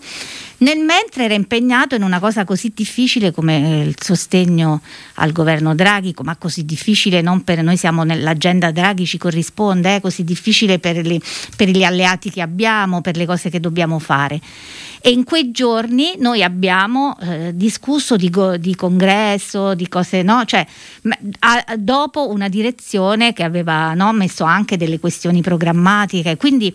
[0.59, 4.81] nel mentre era impegnato in una cosa così difficile come il sostegno
[5.15, 9.97] al governo Draghi, ma così difficile non per noi siamo nell'agenda Draghi ci corrisponde, è
[9.97, 11.21] eh, così difficile per, li,
[11.57, 14.41] per gli alleati che abbiamo, per le cose che dobbiamo fare.
[15.07, 20.45] E in quei giorni noi abbiamo eh, discusso di, go, di, congresso, di cose, no?
[20.47, 20.67] Cioè,
[21.41, 26.39] a, dopo una direzione che aveva no, messo anche delle questioni programmatiche.
[26.39, 26.75] Quindi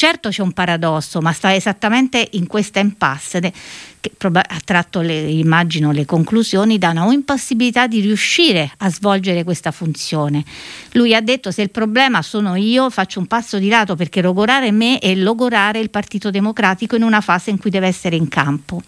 [0.00, 3.52] Certo c'è un paradosso, ma sta esattamente in questa impasse
[3.98, 9.72] che ha tratto le, immagino le conclusioni da una impossibilità di riuscire a svolgere questa
[9.72, 10.44] funzione.
[10.92, 14.70] Lui ha detto se il problema sono io faccio un passo di lato perché logorare
[14.70, 18.80] me è logorare il Partito Democratico in una fase in cui deve essere in campo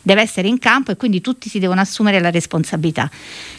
[0.00, 3.10] deve essere in campo e quindi tutti si devono assumere la responsabilità.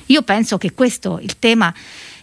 [0.07, 1.71] Io penso che questo, il tema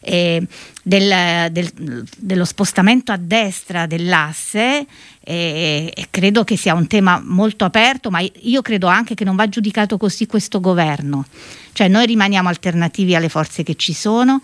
[0.07, 0.47] eh,
[0.83, 4.87] del, del, dello spostamento a destra dell'asse
[5.21, 9.35] e, e credo che sia un tema molto aperto, ma io credo anche che non
[9.35, 11.27] va giudicato così questo governo.
[11.73, 14.41] Cioè noi rimaniamo alternativi alle forze che ci sono,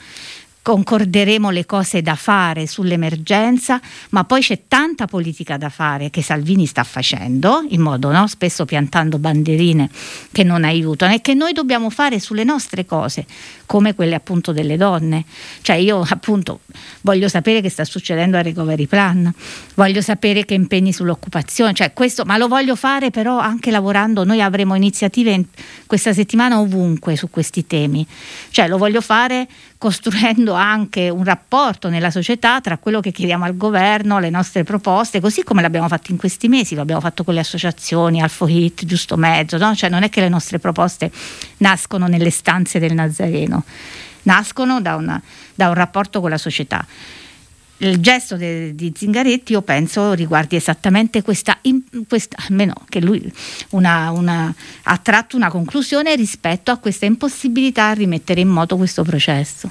[0.63, 6.67] concorderemo le cose da fare sull'emergenza, ma poi c'è tanta politica da fare che Salvini
[6.67, 8.29] sta facendo, in modo no?
[8.29, 9.91] spesso piantando bandierine
[10.31, 13.27] che non aiutano e che noi dobbiamo fare sulle nostre cose,
[13.67, 15.25] come quelle appunto delle donne.
[15.63, 16.61] Cioè io appunto
[17.01, 19.33] voglio sapere che sta succedendo al recovery plan,
[19.75, 24.41] voglio sapere che impegni sull'occupazione, cioè questo, ma lo voglio fare però anche lavorando, noi
[24.41, 25.47] avremo iniziative
[25.87, 28.07] questa settimana ovunque su questi temi,
[28.51, 29.49] cioè lo voglio fare
[29.83, 35.21] costruendo anche un rapporto nella società tra quello che chiediamo al governo, le nostre proposte,
[35.21, 38.85] così come l'abbiamo fatto in questi mesi, lo abbiamo fatto con le associazioni, Alfo Hit,
[38.85, 39.75] Giusto Mezzo, no?
[39.75, 41.11] cioè non è che le nostre proposte
[41.59, 43.65] nascono nelle stanze del Nazareno,
[44.23, 45.21] nascono da, una,
[45.55, 46.87] da un rapporto con la società
[47.89, 53.31] il gesto de, di Zingaretti io penso riguardi esattamente questa, in, questa almeno che lui
[53.71, 59.03] una, una, ha tratto una conclusione rispetto a questa impossibilità a rimettere in moto questo
[59.03, 59.71] processo.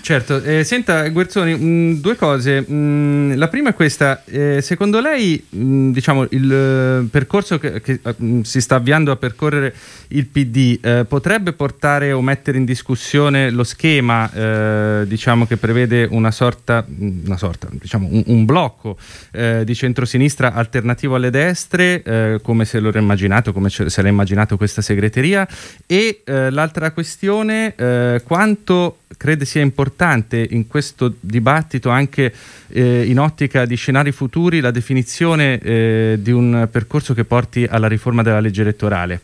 [0.00, 2.60] Certo, eh, senta Guerzoni, mh, mm, due cose.
[2.60, 7.58] Mh, mm, la prima è questa, eh, secondo lei mh, mm, diciamo, il eh, percorso
[7.58, 8.00] che, che
[8.42, 9.74] si sta avviando a percorrere
[10.08, 16.06] il PD eh, potrebbe portare o mettere in discussione lo schema eh, diciamo, che prevede
[16.10, 18.96] una sorta, una sorta sorta, diciamo, un, un blocco
[19.32, 24.56] eh, di centrosinistra alternativo alle destre, eh, come se l'era immaginato, come se l'ha immaginato
[24.56, 25.46] questa segreteria.
[25.86, 32.32] E eh, l'altra questione, eh, quanto crede sia importante in questo dibattito anche
[32.68, 37.88] eh, in ottica di scenari futuri la definizione eh, di un percorso che porti alla
[37.88, 39.20] riforma della legge elettorale?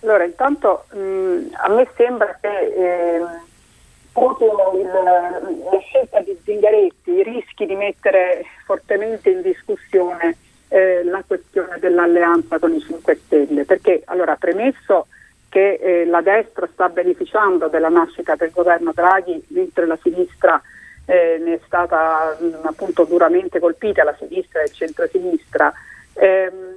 [0.00, 2.48] Allora, intanto mh, a me sembra che
[4.76, 10.36] il, la scelta di Zingaretti rischi di mettere fortemente in discussione
[10.68, 15.06] eh, la questione dell'alleanza con i 5 Stelle, perché allora premesso
[15.48, 20.60] che eh, la destra sta beneficiando della nascita del governo Draghi, mentre la sinistra
[21.06, 25.72] eh, ne è stata mh, appunto duramente colpita, la sinistra e il centro-sinistra,
[26.14, 26.74] ehm,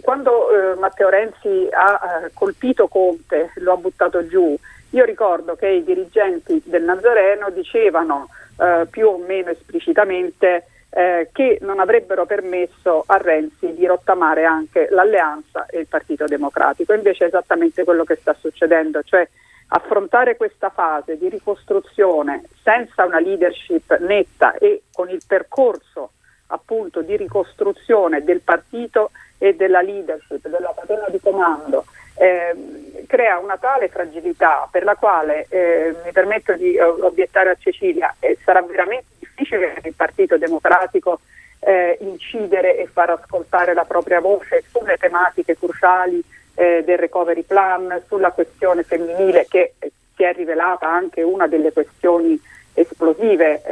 [0.00, 4.56] quando eh, Matteo Renzi ha eh, colpito Conte, lo ha buttato giù,
[4.90, 11.58] io ricordo che i dirigenti del Nazareno dicevano eh, più o meno esplicitamente eh, che
[11.60, 16.94] non avrebbero permesso a Renzi di rottamare anche l'alleanza e il Partito Democratico.
[16.94, 19.28] Invece è esattamente quello che sta succedendo, cioè
[19.68, 26.12] affrontare questa fase di ricostruzione senza una leadership netta e con il percorso
[26.48, 31.84] appunto di ricostruzione del partito e della leadership, della catena di comando
[32.16, 37.56] eh, crea una tale fragilità per la quale eh, mi permetto di eh, obiettare a
[37.58, 41.20] Cecilia eh, sarà veramente difficile per il Partito Democratico
[41.60, 46.22] eh, incidere e far ascoltare la propria voce sulle tematiche cruciali
[46.54, 49.74] eh, del recovery plan, sulla questione femminile che
[50.14, 52.40] si è rivelata anche una delle questioni
[52.72, 53.62] esplosive.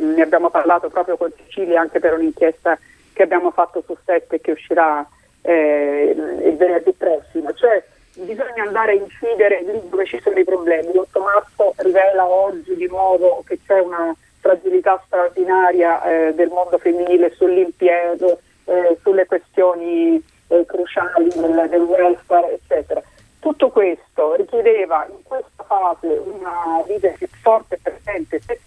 [0.00, 2.78] ne abbiamo parlato proprio con Cecilia anche per un'inchiesta
[3.12, 5.06] che abbiamo fatto su Sette che uscirà
[5.46, 7.82] eh, il venerdì prossimo, cioè
[8.14, 10.92] bisogna andare a incidere lì dove ci sono i problemi.
[10.92, 17.32] L'8 marzo rivela oggi di nuovo che c'è una fragilità straordinaria eh, del mondo femminile
[17.34, 23.02] sull'impiego, eh, sulle questioni eh, cruciali del, del welfare, eccetera.
[23.38, 28.58] Tutto questo richiedeva in questa fase una leadership forte e presente, se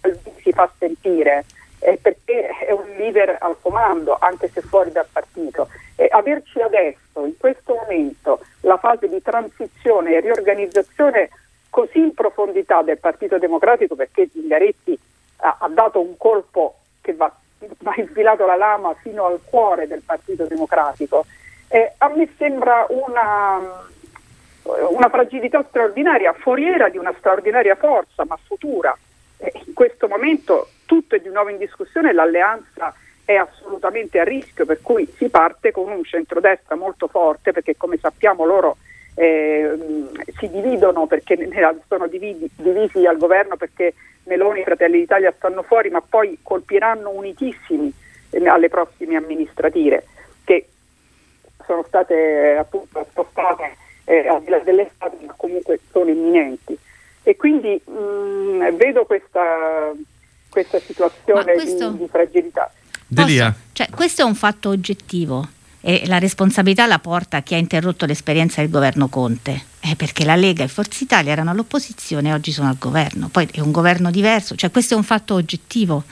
[0.42, 1.46] si fa sentire,
[1.80, 5.68] eh, perché è un leader al comando, anche se fuori dal partito.
[6.00, 11.30] E averci adesso, in questo momento, la fase di transizione e riorganizzazione
[11.72, 14.98] così in profondità del Partito Democratico, perché Zingaretti
[15.38, 20.04] ha, ha dato un colpo che va, ha infilato la lama fino al cuore del
[20.06, 21.26] Partito Democratico,
[21.70, 23.88] eh, a me sembra una,
[24.64, 28.96] una fragilità straordinaria, foriera di una straordinaria forza, ma futura.
[29.38, 32.94] Eh, in questo momento tutto è di nuovo in discussione, l'alleanza
[33.28, 37.98] è assolutamente a rischio, per cui si parte con un centrodestra molto forte, perché come
[37.98, 38.78] sappiamo loro
[39.16, 39.70] eh,
[40.38, 41.38] si dividono perché
[41.90, 43.94] sono divisi, divisi, al governo perché
[44.28, 47.92] Meloni e Fratelli d'Italia stanno fuori, ma poi colpiranno unitissimi
[48.30, 50.06] eh, alle prossime amministrative
[50.46, 50.70] che
[51.66, 56.78] sono state eh, appunto spostate eh, al di là dell'estate, ma comunque sono imminenti.
[57.24, 59.92] E quindi mh, mm, vedo questa
[60.50, 61.90] questa situazione questo...
[61.92, 62.72] di, di, fragilità.
[63.13, 65.48] Posso, cioè, questo è un fatto oggettivo
[65.80, 70.36] e la responsabilità la porta chi ha interrotto l'esperienza del governo Conte, eh, perché la
[70.36, 74.12] Lega e Forza Italia erano all'opposizione e oggi sono al governo, poi è un governo
[74.12, 76.04] diverso, cioè, questo è un fatto oggettivo.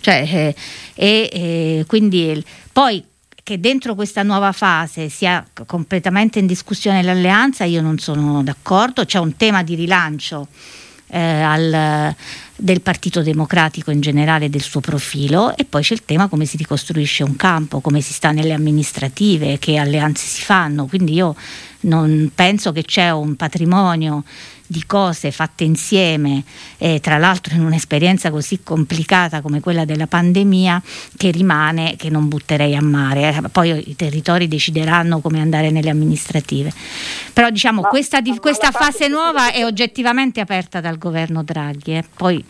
[0.00, 0.54] Cioè, eh,
[0.94, 3.04] e, e quindi poi
[3.42, 9.18] che dentro questa nuova fase sia completamente in discussione l'alleanza, io non sono d'accordo, c'è
[9.18, 10.48] un tema di rilancio
[11.08, 12.14] eh, al,
[12.56, 16.56] del Partito Democratico in generale, del suo profilo e poi c'è il tema come si
[16.56, 21.34] ricostruisce un campo, come si sta nelle amministrative, che alleanze si fanno, quindi io
[21.80, 24.24] non penso che c'è un patrimonio
[24.70, 26.44] di cose fatte insieme,
[26.76, 30.82] eh, tra l'altro in un'esperienza così complicata come quella della pandemia,
[31.16, 33.28] che rimane, che non butterei a mare.
[33.28, 36.70] Eh, poi i territori decideranno come andare nelle amministrative.
[37.32, 41.96] Però diciamo ma, questa, di, questa fase nuova è oggettivamente aperta dal governo Draghi.
[41.96, 42.04] Eh.
[42.14, 42.44] Poi,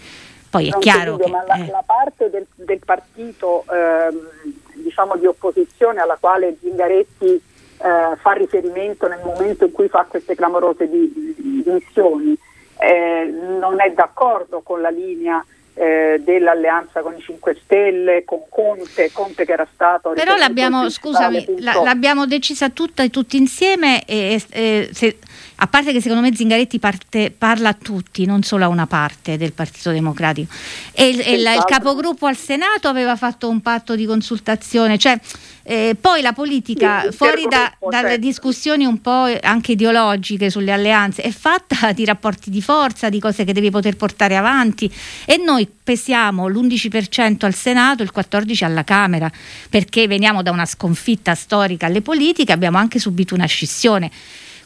[0.50, 1.31] poi, è chiaro dubbio, che...
[1.31, 1.70] Ma la, eh.
[1.70, 4.52] la parte del, del partito ehm,
[4.83, 7.40] diciamo di opposizione alla quale Zingaretti
[7.78, 12.36] eh, fa riferimento nel momento in cui fa queste clamorose dimissioni,
[12.78, 19.12] eh, non è d'accordo con la linea eh, dell'alleanza con i 5 Stelle, con Conte,
[19.12, 20.10] Conte che era stato...
[20.10, 25.18] Però l'abbiamo, scusami, la, l'abbiamo decisa tutta e tutti insieme e, e se,
[25.60, 29.36] a parte che secondo me Zingaretti parte, parla a tutti, non solo a una parte
[29.36, 30.52] del Partito Democratico.
[30.92, 35.18] E, il, il, il capogruppo al Senato aveva fatto un patto di consultazione, cioè
[35.64, 38.26] eh, poi la politica, sì, fuori da, dalle certo.
[38.26, 43.42] discussioni un po' anche ideologiche sulle alleanze, è fatta di rapporti di forza, di cose
[43.42, 44.90] che devi poter portare avanti
[45.24, 49.30] e noi pesiamo l'11% al Senato, il 14% alla Camera,
[49.68, 54.10] perché veniamo da una sconfitta storica alle politiche, abbiamo anche subito una scissione.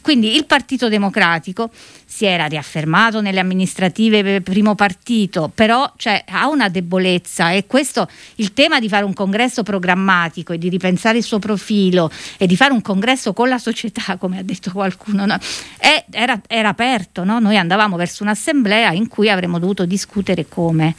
[0.03, 1.71] Quindi il Partito Democratico
[2.05, 8.53] si era riaffermato nelle amministrative primo partito, però cioè, ha una debolezza e questo il
[8.53, 12.73] tema di fare un congresso programmatico e di ripensare il suo profilo e di fare
[12.73, 15.39] un congresso con la società, come ha detto qualcuno, no?
[15.79, 17.39] è, era, era, aperto, no?
[17.39, 20.95] noi andavamo verso un'assemblea in cui avremmo dovuto discutere come,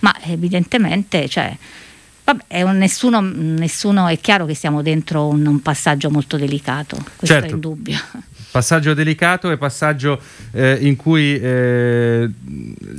[0.00, 1.28] ma evidentemente...
[1.28, 1.56] Cioè,
[2.24, 7.36] Vabbè, un, nessuno, nessuno, è chiaro che siamo dentro un, un passaggio molto delicato, questo
[7.36, 7.50] certo.
[7.50, 7.98] è indubbio.
[8.54, 10.20] Passaggio delicato e passaggio
[10.52, 12.30] eh, in cui eh,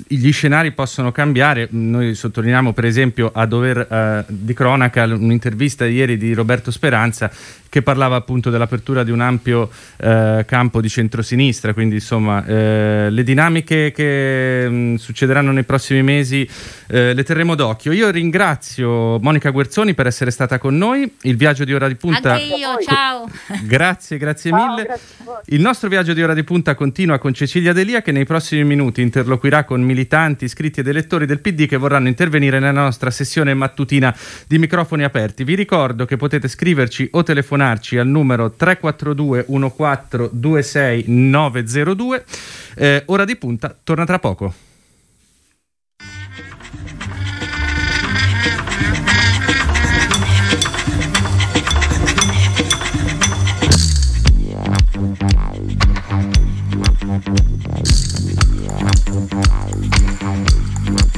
[0.05, 1.69] gli scenari possono cambiare.
[1.71, 7.31] Noi sottolineiamo per esempio a dover eh, di cronaca un'intervista ieri di Roberto Speranza
[7.69, 13.23] che parlava appunto dell'apertura di un ampio eh, campo di centrosinistra, quindi insomma eh, le
[13.23, 16.47] dinamiche che mh, succederanno nei prossimi mesi
[16.87, 17.91] eh, le terremo d'occhio.
[17.91, 22.33] Io ringrazio Monica Guerzoni per essere stata con noi, il viaggio di ora di punta...
[22.33, 23.29] Anche io, ciao!
[23.63, 24.83] Grazie, grazie ciao, mille.
[24.83, 28.63] Grazie il nostro viaggio di ora di punta continua con Cecilia Delia che nei prossimi
[28.63, 33.53] minuti interloquirà con militanti, iscritti ed elettori del PD che vorranno intervenire nella nostra sessione
[33.53, 34.15] mattutina
[34.47, 35.43] di microfoni aperti.
[35.43, 42.25] Vi ricordo che potete scriverci o telefonarci al numero 342 1426 902.
[42.75, 44.74] Eh, ora di punta, torna tra poco.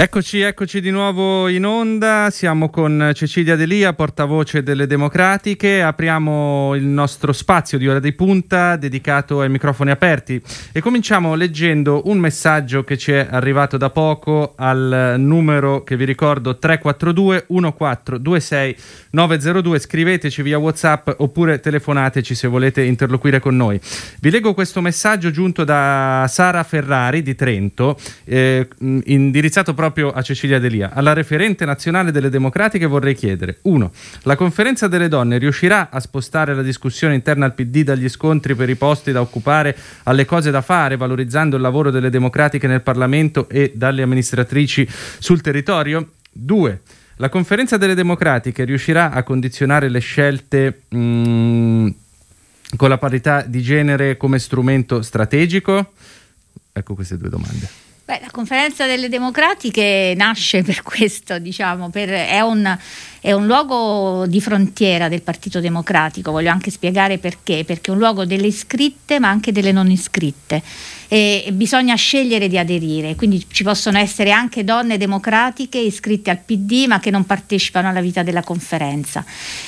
[0.00, 6.74] É Eccoci, eccoci di nuovo in onda, siamo con Cecilia Delia, portavoce delle Democratiche, apriamo
[6.74, 10.38] il nostro spazio di ora di punta dedicato ai microfoni aperti.
[10.72, 16.04] E cominciamo leggendo un messaggio che ci è arrivato da poco al numero che vi
[16.04, 18.76] ricordo 342 1426
[19.12, 23.80] 902, scriveteci via Whatsapp oppure telefonateci se volete interloquire con noi.
[24.20, 30.58] Vi leggo questo messaggio giunto da Sara Ferrari di Trento, eh, indirizzato proprio a Cecilia
[30.58, 30.90] Delia.
[30.92, 33.92] Alla referente nazionale delle democratiche vorrei chiedere: 1.
[34.22, 38.68] La conferenza delle donne riuscirà a spostare la discussione interna al PD dagli scontri per
[38.68, 43.48] i posti da occupare alle cose da fare, valorizzando il lavoro delle democratiche nel Parlamento
[43.48, 44.88] e dalle amministratrici
[45.18, 46.10] sul territorio?
[46.32, 46.80] 2.
[47.16, 51.88] La conferenza delle democratiche riuscirà a condizionare le scelte mh, mm,
[52.76, 55.92] con la parità di genere come strumento strategico?
[56.72, 57.89] Ecco queste due domande.
[58.10, 62.76] Beh, la conferenza delle democratiche nasce per questo, diciamo, per, è, un,
[63.20, 68.00] è, un, luogo di frontiera del Partito Democratico, voglio anche spiegare perché, perché è un
[68.00, 70.60] luogo delle iscritte ma anche delle non iscritte.
[71.06, 76.40] E, e bisogna scegliere di aderire, quindi ci possono essere anche donne democratiche iscritte al
[76.40, 79.24] PD ma che non partecipano alla vita della conferenza.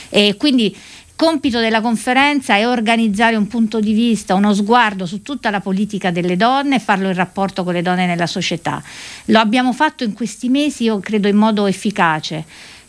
[0.09, 0.77] E quindi
[1.17, 6.11] compito della conferenza è organizzare un punto di vista, uno sguardo su tutta la politica
[6.11, 8.83] delle donne e farlo in rapporto con le donne nella società.
[9.27, 12.45] Lo abbiamo fatto in questi mesi, io credo, in modo efficace.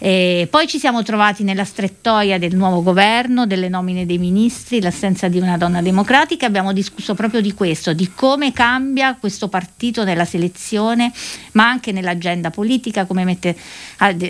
[0.05, 5.29] E poi ci siamo trovati nella strettoia del nuovo governo, delle nomine dei ministri, l'assenza
[5.29, 6.45] di una donna democratica.
[6.45, 11.09] Abbiamo discusso proprio di questo, di come cambia questo partito nella selezione,
[11.53, 13.55] ma anche nell'agenda politica, come mette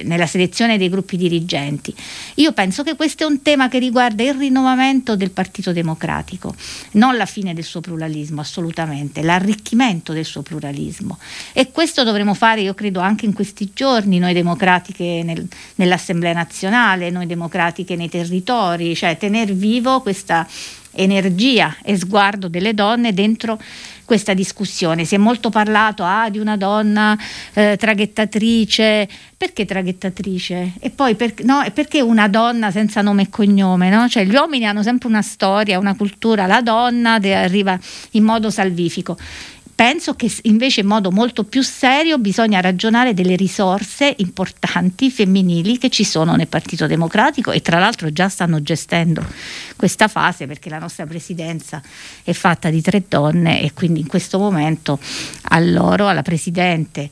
[0.04, 1.92] nella selezione dei gruppi dirigenti.
[2.36, 6.54] Io penso che questo è un tema che riguarda il rinnovamento del Partito Democratico,
[6.92, 11.18] non la fine del suo pluralismo, assolutamente, l'arricchimento del suo pluralismo.
[11.52, 17.10] E questo dovremo fare, io credo, anche in questi giorni, noi democratiche nel, nell'Assemblea nazionale,
[17.10, 20.48] noi democratiche nei territori, cioè tenere vivo questa
[20.96, 23.60] energia e sguardo delle donne dentro
[24.06, 25.06] questa discussione.
[25.06, 27.18] Si è molto parlato ah, di una donna
[27.54, 29.08] eh, traghettatrice,
[29.38, 30.74] perché traghettatrice?
[30.80, 33.90] E poi per, no, perché una donna senza nome e cognome?
[33.90, 34.08] No?
[34.08, 37.80] Cioè, gli uomini hanno sempre una storia, una cultura, la donna arriva
[38.12, 39.18] in modo salvifico
[39.76, 45.90] penso che invece in modo molto più serio bisogna ragionare delle risorse importanti femminili che
[45.90, 49.26] ci sono nel Partito Democratico e tra l'altro già stanno gestendo
[49.76, 51.82] questa fase perché la nostra presidenza
[52.24, 55.00] è fatta di tre donne e quindi in questo momento
[55.44, 57.10] a loro, alla Presidente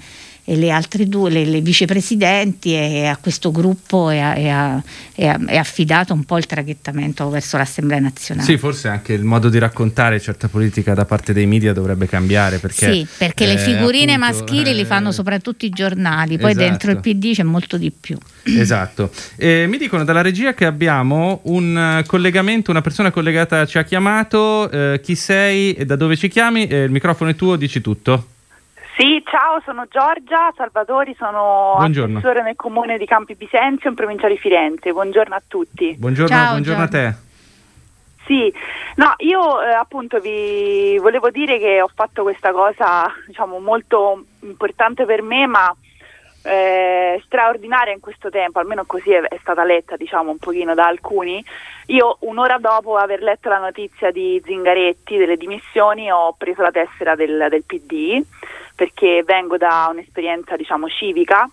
[0.52, 4.82] e le altre due, le, le vicepresidenti e a questo gruppo è, è,
[5.16, 8.46] è, è, affidato un po' il traghettamento verso l'Assemblea nazionale.
[8.46, 12.58] Sì, forse anche il modo di raccontare certa politica da parte dei media dovrebbe cambiare.
[12.58, 16.68] Perché, sì, perché le figurine appunto, maschili eh, li fanno soprattutto i giornali, poi esatto.
[16.68, 18.18] dentro il PD c'è molto di più.
[18.44, 19.10] Esatto.
[19.38, 24.70] Eh, mi dicono dalla regia che abbiamo un collegamento, una persona collegata ci ha chiamato,
[24.70, 26.68] eh, chi sei e da dove ci chiami?
[26.68, 28.26] Eh, il microfono è tuo, dici tutto.
[28.98, 32.18] Sì, ciao, sono Giorgia Salvatori, sono buongiorno.
[32.18, 34.92] assessore nel comune di Campi Bisenzio in provincia di Firenze.
[34.92, 35.96] Buongiorno a tutti.
[35.98, 37.16] Buongiorno, ciao, buongiorno a te.
[38.26, 38.54] Sì,
[38.96, 45.06] no, io eh, appunto vi volevo dire che ho fatto questa cosa, diciamo, molto importante
[45.06, 45.76] per me, ma
[46.44, 50.88] eh, straordinaria in questo tempo, almeno così è, è, stata letta, diciamo, un pochino da
[50.88, 51.44] alcuni.
[51.88, 57.16] Io un'ora dopo aver letto la notizia di Zingaretti delle dimissioni ho preso la tessera
[57.16, 58.24] del, del PD
[58.82, 61.48] perché vengo da un'esperienza diciamo civica,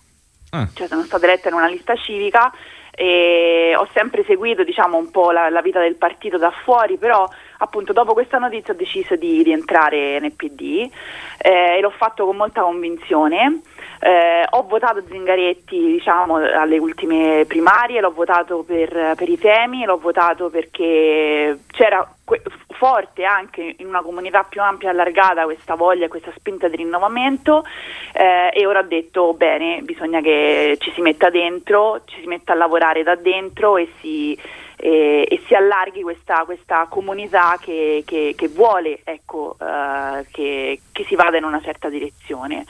[0.48, 0.66] ah.
[0.72, 2.50] cioè sono stata eletta in una lista civica
[2.90, 7.28] e ho sempre seguito diciamo un po' la, la, vita del partito da fuori, però
[7.58, 10.90] appunto dopo questa notizia ho deciso di rientrare nel PD
[11.36, 13.60] eh, e l'ho fatto con molta convinzione.
[14.00, 19.98] Eh, ho votato Zingaretti diciamo, alle ultime primarie, l'ho votato per, per, i temi, l'ho
[19.98, 26.06] votato perché c'era que- forte anche in una comunità più ampia e allargata questa voglia,
[26.06, 27.64] questa spinta di rinnovamento
[28.12, 32.52] eh, e ora ho detto bene, bisogna che ci si metta dentro, ci si metta
[32.52, 34.38] a lavorare da dentro e si
[34.80, 41.04] e, e si allarghi questa, questa comunità che, che, che vuole ecco, uh, che, che,
[41.04, 42.64] si vada in una certa direzione.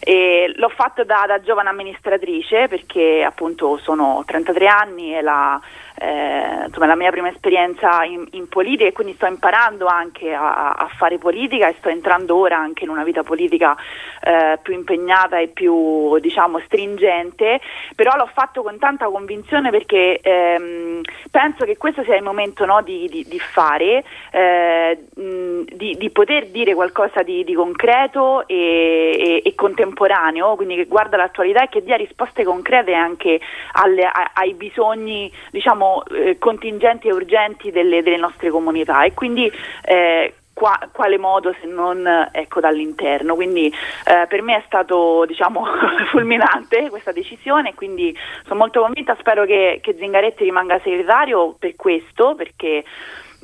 [0.00, 5.60] E l'ho fatto da, da giovane amministratrice perché appunto sono 33 anni e la
[6.00, 10.72] eh, insomma, la mia prima esperienza in, in, politica e quindi sto imparando anche a,
[10.72, 13.76] a, fare politica e sto entrando ora anche in una vita politica
[14.22, 17.60] eh, più impegnata e più diciamo stringente,
[17.96, 22.80] però l'ho fatto con tanta convinzione perché ehm, penso che questo sia il momento no,
[22.82, 29.54] di, di, di, fare, eh, di, di, poter dire qualcosa di, concreto e, e, e
[29.54, 33.40] contemporaneo contemporaneo, quindi che guarda l'attualità e che dia risposte concrete anche
[33.72, 39.50] alle, a, ai bisogni diciamo, eh, contingenti e urgenti delle, delle, nostre comunità e quindi
[39.84, 43.36] eh, Qua, quale modo se non ecco, dall'interno.
[43.36, 45.64] Quindi eh, per me è stato diciamo,
[46.10, 52.34] fulminante questa decisione, quindi sono molto convinta, spero che, che Zingaretti rimanga segretario per questo,
[52.34, 52.82] perché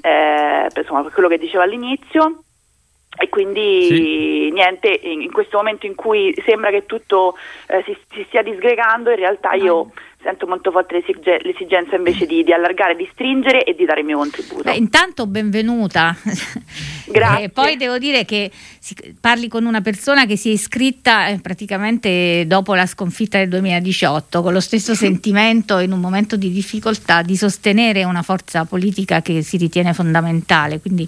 [0.01, 2.41] eh, insomma, per quello che dicevo all'inizio.
[3.17, 4.51] E quindi sì.
[4.53, 7.37] niente, in, questo momento in cui sembra che tutto
[7.69, 9.93] eh, si, si, stia disgregando, in realtà io
[10.25, 14.07] sento molto forte l'esig- l'esigenza invece di, di, allargare, di stringere e di dare il
[14.07, 14.63] mio contributo.
[14.63, 16.17] Beh, intanto benvenuta.
[17.07, 17.45] Grazie.
[17.45, 21.39] Eh, poi devo dire che si, parli con una persona che si è iscritta eh,
[21.41, 27.21] praticamente dopo la sconfitta del 2018, con lo stesso sentimento in un momento di difficoltà
[27.23, 30.81] di sostenere una forza politica che si ritiene fondamentale.
[30.81, 31.07] Quindi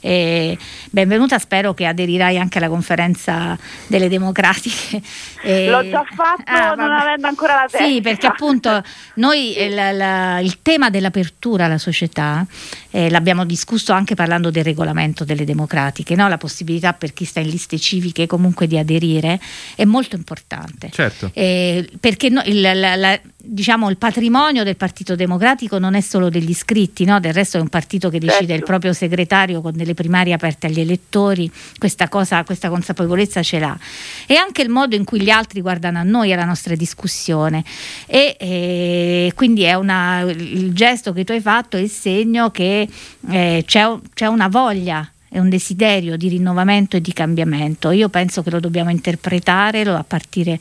[0.00, 0.56] eh,
[0.90, 5.00] benvenuta, spero che aderirai anche alla conferenza delle democratiche.
[5.68, 7.86] L'ho già fatto ah, non avendo ancora la testa.
[7.86, 8.82] Sì, perché appunto
[9.14, 12.46] noi eh, la, la, il tema dell'apertura alla società
[12.90, 16.28] eh, l'abbiamo discusso anche parlando del regolamento delle democratiche, no?
[16.28, 19.38] la possibilità per chi sta in liste civiche comunque di aderire
[19.74, 20.90] è molto importante.
[20.90, 21.30] Certo.
[21.34, 26.28] Eh, perché no, il, la, la, diciamo, il, patrimonio del Partito Democratico non è solo
[26.28, 27.20] degli iscritti, no?
[27.20, 28.54] del resto è un partito che decide certo.
[28.54, 33.78] il proprio segretario con delle primarie aperte agli elettori, questa, cosa, questa consapevolezza ce l'ha.
[34.26, 37.64] E anche il modo in cui gli altri guardano a noi, alla nostra discussione.
[38.06, 42.88] E, e quindi è una, il gesto che tu hai fatto è il segno che
[43.30, 47.90] eh, c'è, c'è una voglia è un desiderio di rinnovamento e di cambiamento.
[47.90, 50.58] Io penso che lo dobbiamo interpretare a partire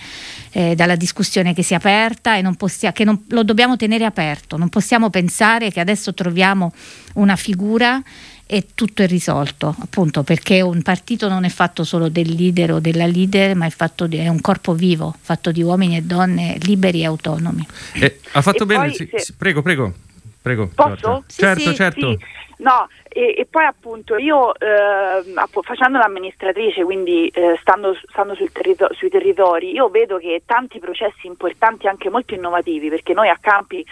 [0.51, 4.03] eh, dalla discussione che si è aperta e non possia, che non, lo dobbiamo tenere
[4.03, 4.57] aperto.
[4.57, 6.73] Non possiamo pensare che adesso troviamo
[7.13, 8.01] una figura
[8.47, 12.79] e tutto è risolto, appunto perché un partito non è fatto solo del leader o
[12.79, 16.57] della leader, ma è, fatto di, è un corpo vivo, fatto di uomini e donne
[16.61, 17.67] liberi e autonomi.
[17.93, 19.33] Eh, ha fatto e bene, sì, se...
[19.37, 19.93] prego, prego.
[20.41, 21.23] Prego, Posso?
[21.27, 22.11] Sì, certo, sì, certo.
[22.11, 22.25] Sì.
[22.57, 25.21] No, e, e, poi appunto io eh,
[25.61, 31.87] facendo l'amministratrice, quindi eh, stando, stando territo- sui territori, io vedo che tanti processi importanti,
[31.87, 33.85] anche molto innovativi, perché noi a Campi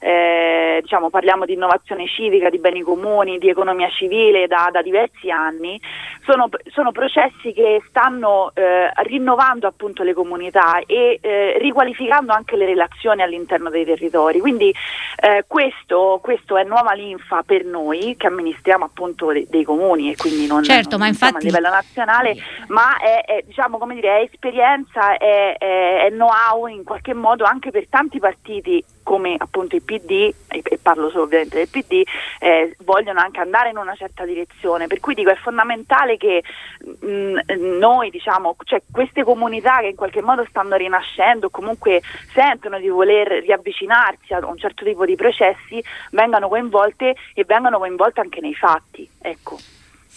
[0.00, 5.30] eh, diciamo, parliamo di innovazione civica, di beni comuni, di economia civile da, da diversi
[5.30, 5.80] anni,
[6.24, 12.66] sono, sono, processi che stanno eh, rinnovando appunto le comunità e eh, riqualificando anche le
[12.66, 14.40] relazioni all'interno dei territori.
[14.40, 14.74] Quindi
[15.20, 20.16] eh, questo, questo, è nuova linfa per noi che amministriamo appunto dei, dei comuni e
[20.16, 21.36] quindi non, certo, non ma infatti...
[21.36, 22.36] a livello nazionale,
[22.68, 27.70] ma è, è, diciamo, come dire, è esperienza, è, è know-how in qualche modo anche
[27.70, 32.02] per tanti partiti come appunto il PD, e, parlo solo ovviamente del PD,
[32.40, 34.86] eh, vogliono anche andare in una certa direzione.
[34.86, 36.42] Per cui dico è fondamentale che
[37.00, 42.02] mh, mm, noi, diciamo, cioè queste comunità che in qualche modo stanno rinascendo, comunque
[42.34, 48.20] sentono di voler riavvicinarsi a un certo tipo di processi, vengano coinvolte e vengano coinvolte
[48.20, 49.08] anche nei fatti.
[49.22, 49.56] Ecco.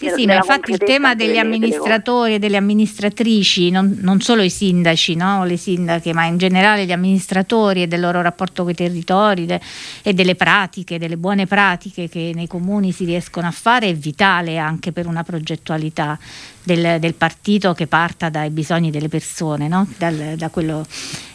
[0.02, 4.50] Sì, sì, ma infatti il tema degli amministratori e delle amministratrici, non, non solo i
[4.50, 5.46] sindaci, no?
[5.46, 9.62] le sindache, ma in generale gli amministratori e del loro rapporto con i territori de,
[10.02, 14.58] e delle pratiche, delle buone pratiche che nei comuni si riescono a fare è vitale
[14.58, 16.18] anche per una progettualità
[16.64, 19.88] del, del partito che parta dai bisogni delle persone, no?
[19.98, 20.86] Dal, da quello,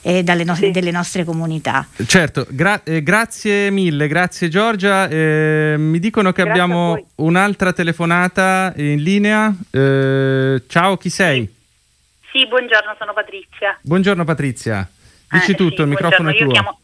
[0.06, 0.70] eh, no- sì.
[0.70, 1.84] delle nostre comunità.
[2.06, 5.08] Certo, gra- eh, grazie mille, grazie Giorgia.
[5.08, 9.52] Eh, mi dicono che grazie abbiamo un'altra telefonata in linea.
[9.70, 11.52] Eh, ciao, chi sei?
[12.30, 13.76] Sì, buongiorno, sono Patrizia.
[13.82, 14.88] Buongiorno Patrizia.
[15.28, 16.52] Dici eh, tutto, sì, il microfono è tuo.
[16.52, 16.80] Chiamo...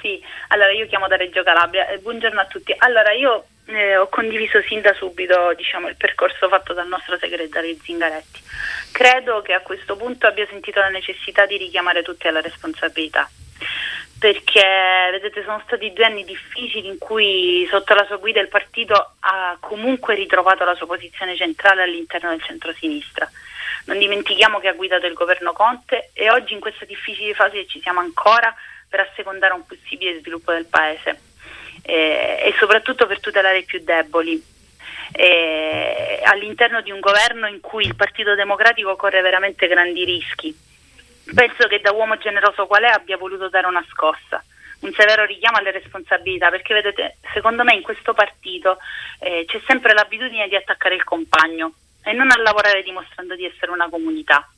[0.00, 1.86] Sì, allora io chiamo da Reggio Calabria.
[1.88, 2.74] Eh, buongiorno a tutti.
[2.78, 7.76] Allora io eh, ho condiviso sin da subito diciamo, il percorso fatto dal nostro segretario
[7.82, 8.40] Zingaretti.
[8.96, 13.28] Credo che a questo punto abbia sentito la necessità di richiamare tutti alla responsabilità.
[14.18, 19.16] Perché vedete, sono stati due anni difficili in cui sotto la sua guida il partito
[19.20, 23.30] ha comunque ritrovato la sua posizione centrale all'interno del centro-sinistra.
[23.84, 27.82] Non dimentichiamo che ha guidato il governo Conte e oggi in questa difficile fase ci
[27.82, 28.54] siamo ancora
[28.88, 31.20] per assecondare un possibile sviluppo del Paese
[31.82, 34.54] eh, e soprattutto per tutelare i più deboli.
[35.12, 40.54] Eh, all'interno di un governo in cui il Partito Democratico corre veramente grandi rischi.
[41.34, 44.42] Penso che da uomo generoso qual è abbia voluto dare una scossa,
[44.80, 48.78] un severo richiamo alle responsabilità, perché vedete, secondo me in questo partito
[49.20, 51.72] eh, c'è sempre l'abitudine di attaccare il compagno
[52.04, 54.48] e non a lavorare dimostrando di essere una comunità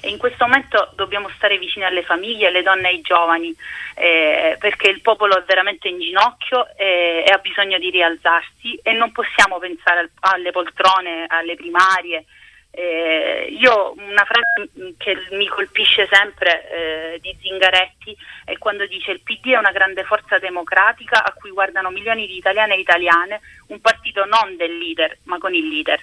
[0.00, 3.54] e in questo momento dobbiamo stare vicini alle famiglie, alle donne e ai giovani
[3.94, 8.92] eh, perché il popolo è veramente in ginocchio e, e, ha bisogno di rialzarsi e
[8.92, 12.24] non possiamo pensare al, alle poltrone, alle primarie
[12.70, 19.20] Eh, io una frase che mi colpisce sempre eh, di Zingaretti è quando dice il
[19.22, 23.80] PD è una grande forza democratica a cui guardano milioni di italiane e italiane, un
[23.80, 26.00] partito non del leader ma con il leader.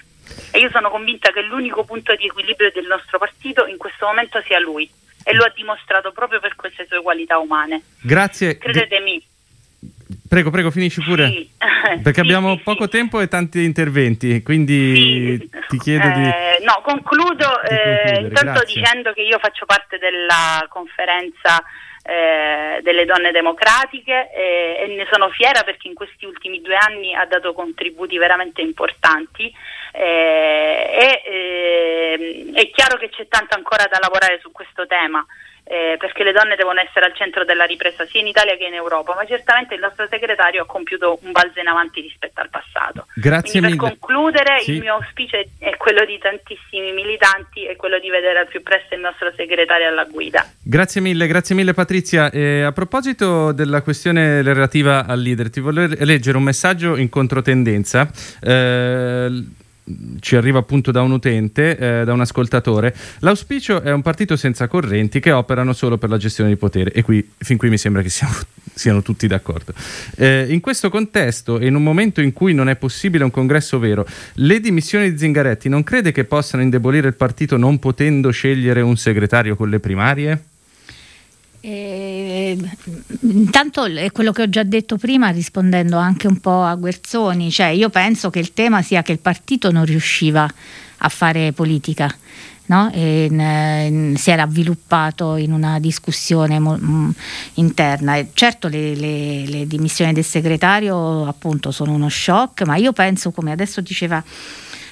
[0.52, 4.42] E io sono convinta che l'unico punto di equilibrio del nostro partito in questo momento
[4.46, 4.90] sia lui
[5.24, 7.82] e lo ha dimostrato proprio per queste sue qualità umane.
[8.02, 8.58] Grazie.
[8.58, 9.24] Credetemi.
[10.28, 11.30] Prego, prego, finisci pure.
[11.30, 11.50] Sì.
[12.02, 16.24] Perché Sì, abbiamo sì, poco tempo e tanti interventi, quindi ti chiedo di...
[16.24, 18.82] eh, no, concludo di eh, intanto grazie.
[18.82, 21.64] dicendo che io faccio parte della conferenza
[22.08, 27.16] eh, delle donne democratiche eh, e ne sono fiera perché in questi ultimi due anni
[27.16, 29.52] ha dato contributi veramente importanti
[29.92, 35.26] eh, e eh, è chiaro che c'è tanto ancora da lavorare su questo tema.
[35.68, 38.76] Eh, perché le donne devono essere al centro della ripresa sia in Italia che in
[38.76, 43.08] Europa, ma certamente il nostro segretario ha compiuto un balzo in avanti rispetto al passato.
[43.16, 43.90] Grazie Quindi mille.
[43.90, 44.74] per concludere Sì.
[44.74, 48.94] il mio auspicio è, quello di tantissimi militanti e quello di vedere al più presto
[48.94, 50.46] il nostro segretario alla guida.
[50.62, 52.30] Grazie mille, grazie mille Patrizia.
[52.30, 58.08] Eh, a proposito della questione relativa al leader, ti volevo leggere un messaggio in controtendenza.
[58.42, 59.64] Eh,
[60.20, 62.96] ci arriva appunto da un utente, eh, da un ascoltatore.
[63.20, 67.02] L'auspicio è un partito senza correnti che operano solo per la gestione di potere e
[67.04, 68.34] qui fin qui mi sembra che siamo,
[68.74, 69.74] siano tutti d'accordo.
[70.16, 73.78] Eh, in questo contesto e in un momento in cui non è possibile un congresso
[73.80, 78.82] vero, le dimissioni di Zingaretti non crede che possano indebolire il partito non potendo scegliere
[78.82, 80.44] un segretario con le primarie?
[81.68, 82.56] Eh,
[83.22, 87.70] intanto è quello che ho già detto prima rispondendo anche un po' a Guerzoni, cioè
[87.70, 90.48] io penso che il tema sia che il partito non riusciva
[90.98, 92.16] a fare politica.
[92.68, 92.92] No?
[92.92, 97.14] E, in- si era avviluppato in una discussione mo- mh,
[97.56, 98.16] interna.
[98.18, 103.32] E certo le, le- le dimissioni del segretario appunto sono uno shock, ma io penso,
[103.32, 104.24] come adesso diceva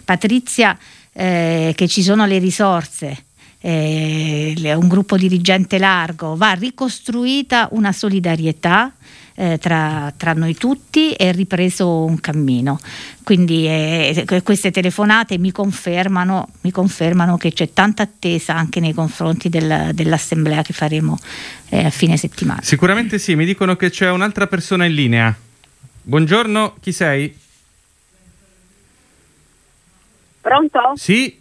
[0.03, 0.75] Patrizia,
[1.13, 3.25] eh, che ci sono le risorse
[3.65, 8.91] eh, un gruppo dirigente largo, va ricostruita una solidarietà
[9.35, 12.77] eh, tra, tra noi tutti e ripreso un cammino.
[13.23, 18.93] Quindi eh, que- queste telefonate mi confermano, mi confermano che c'è tanta attesa anche nei
[18.93, 21.17] confronti del- dell'assemblea che faremo
[21.69, 22.61] eh, a fine settimana.
[22.61, 25.35] Sicuramente sì, mi dicono che c'è un'altra persona in linea.
[26.01, 27.33] Buongiorno, chi sei?
[30.41, 30.79] Pronto?
[30.95, 31.39] Sì,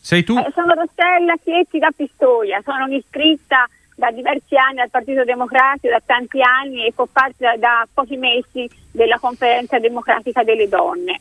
[0.00, 0.36] sei tu?
[0.38, 6.02] Eh, sono Rossella Chietti da Pistoia, sono un'iscritta da diversi anni al Partito Democratico, da
[6.04, 11.20] tanti anni e fa parte da, da pochi mesi della conferenza democratica delle donne.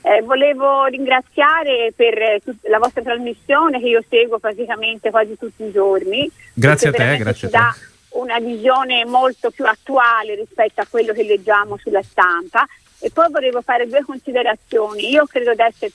[0.00, 5.64] Eh, volevo ringraziare per eh, tut- la vostra trasmissione che io seguo praticamente quasi tutti
[5.64, 6.30] i giorni.
[6.52, 7.74] Grazie a te, grazie a ci dà
[8.14, 12.66] una visione molto più attuale rispetto a quello che leggiamo sulla stampa.
[13.04, 15.10] E poi volevo fare due considerazioni.
[15.10, 15.92] Io credo di essere,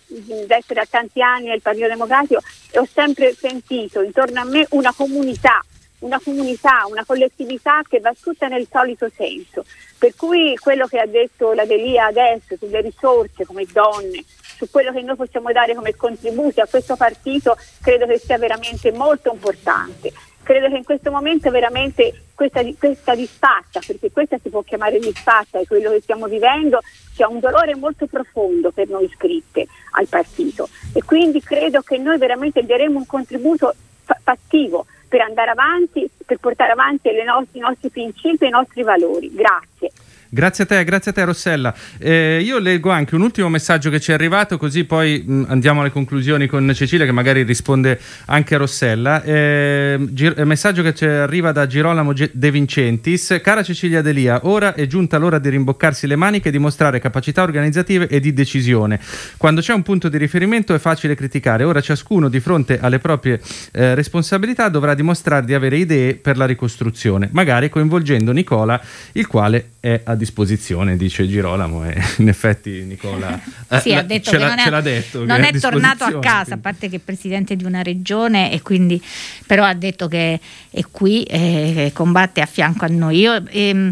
[0.47, 2.39] essere a tanti anni nel Partito Democratico
[2.69, 5.59] e ho sempre sentito intorno a me una comunità,
[6.01, 9.65] una comunità, una collettività che va tutta nel solito senso.
[9.97, 14.23] Per cui quello che ha detto la Delia adesso sulle risorse come donne,
[14.55, 18.91] su quello che noi possiamo dare come contributi a questo partito, credo che sia veramente
[18.91, 20.13] molto importante.
[20.49, 25.59] Credo che in questo momento veramente questa, questa disfatta, perché questa si può chiamare disfatta,
[25.59, 26.79] è quello che stiamo vivendo,
[27.13, 30.67] sia un dolore molto profondo per noi iscritte al partito.
[30.95, 36.37] E quindi credo che noi veramente daremo un contributo fa- fattivo per andare avanti, per
[36.37, 39.31] portare avanti le nostri- i nostri principi e i nostri valori.
[39.31, 39.91] Grazie.
[40.31, 41.73] Grazie a te, grazie a te Rossella.
[41.97, 45.81] Eh, io leggo anche un ultimo messaggio che ci è arrivato, così poi mh, andiamo
[45.81, 49.23] alle conclusioni con Cecilia che magari risponde anche a Rossella.
[49.23, 53.39] Eh, gi- eh, messaggio che ci arriva da Girolamo De Vincentis.
[53.41, 58.07] Cara Cecilia Delia, ora è giunta l'ora di rimboccarsi le maniche e dimostrare capacità organizzative
[58.07, 58.99] e di decisione.
[59.35, 63.41] Quando c'è un punto di riferimento è facile criticare, ora ciascuno di fronte alle proprie
[63.71, 68.79] eh, responsabilità dovrà dimostrare di avere idee per la ricostruzione, magari coinvolgendo Nicola,
[69.13, 71.85] il quale è a disposizione, dice Girolamo.
[71.89, 73.39] E in effetti Nicola
[73.69, 75.19] eh, Sì, ha la- detto ce, l'ha, non è, ce l'ha detto.
[75.25, 76.61] non a è tornato a casa, a quindi.
[76.61, 79.01] parte che è presidente di una regione e quindi
[79.47, 80.39] però ha detto che
[80.69, 83.17] è qui e combatte a fianco a noi.
[83.19, 83.91] Io ehm,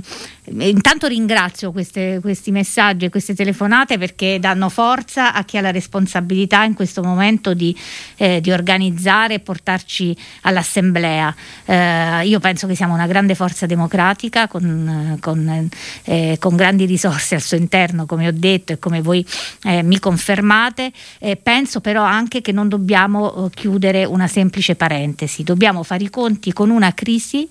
[0.59, 5.71] intanto ringrazio queste- questi messaggi e queste telefonate perché danno forza a chi ha la
[5.71, 7.75] responsabilità in questo momento di,
[8.15, 11.35] eh, di organizzare e portarci all'assemblea.
[11.65, 15.69] Eh, io penso che siamo una grande forza democratica con, eh, con,
[16.03, 19.25] eh, con grandi risorse al suo interno, come ho detto e come voi
[19.63, 20.91] eh, mi confermate.
[21.19, 26.09] Eh, penso però anche che non dobbiamo eh, chiudere una semplice parentesi, dobbiamo fare i
[26.09, 27.49] conti con una crisi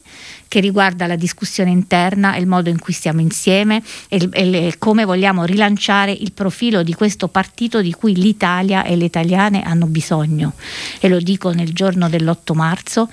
[0.48, 5.04] che riguarda la discussione interna e il modo in cui stiamo insieme e, e, come
[5.04, 10.54] vogliamo rilanciare il profilo di questo partito di cui l'Italia e le italiane hanno bisogno.
[11.00, 13.08] E lo dico nel giorno dell'8 marzo.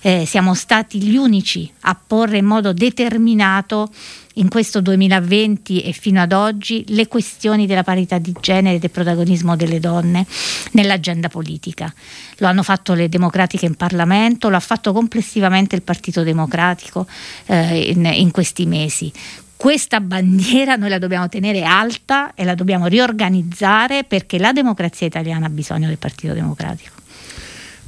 [0.00, 3.90] Eh, siamo stati gli unici a porre in modo determinato
[4.38, 8.90] in questo 2020 e fino ad oggi le questioni della parità di genere e del
[8.90, 10.26] protagonismo delle donne
[10.72, 11.92] nell'agenda politica.
[12.38, 17.06] Lo hanno fatto le democratiche in Parlamento, lo ha fatto complessivamente il Partito Democratico
[17.46, 19.12] eh, in, in questi mesi
[19.58, 25.46] questa bandiera noi la dobbiamo tenere alta e la dobbiamo riorganizzare perché la democrazia italiana
[25.46, 26.97] ha bisogno del Partito Democratico.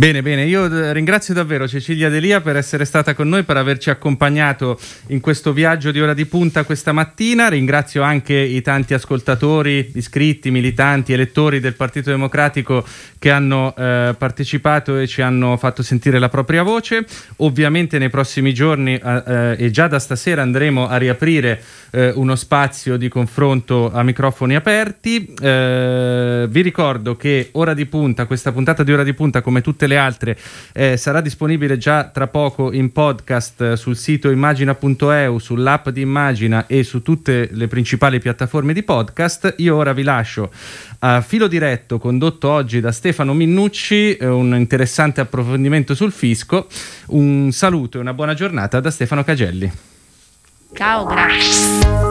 [0.00, 3.90] Bene, bene, io eh, ringrazio davvero Cecilia Delia per essere stata con noi, per averci
[3.90, 7.50] accompagnato in questo viaggio di ora di punta questa mattina.
[7.50, 12.82] Ringrazio anche i tanti ascoltatori, iscritti, militanti, elettori del Partito Democratico
[13.18, 17.04] che hanno eh, partecipato e ci hanno fatto sentire la propria voce.
[17.36, 22.96] Ovviamente nei prossimi giorni eh, e già da stasera andremo a riaprire eh, uno spazio
[22.96, 25.34] di confronto a microfoni aperti.
[25.38, 29.88] Eh, vi ricordo che ora di punta, questa puntata di ora di punta come tutte
[29.89, 30.38] le le altre,
[30.72, 36.66] eh, sarà disponibile già tra poco in podcast eh, sul sito immagina.eu, sull'app di Immagina
[36.66, 39.54] e su tutte le principali piattaforme di podcast.
[39.58, 40.50] Io ora vi lascio
[41.00, 46.68] a filo diretto condotto oggi da Stefano Minnucci, eh, un interessante approfondimento sul fisco.
[47.08, 49.70] Un saluto e una buona giornata da Stefano Cagelli.
[50.72, 52.09] Ciao, grazie.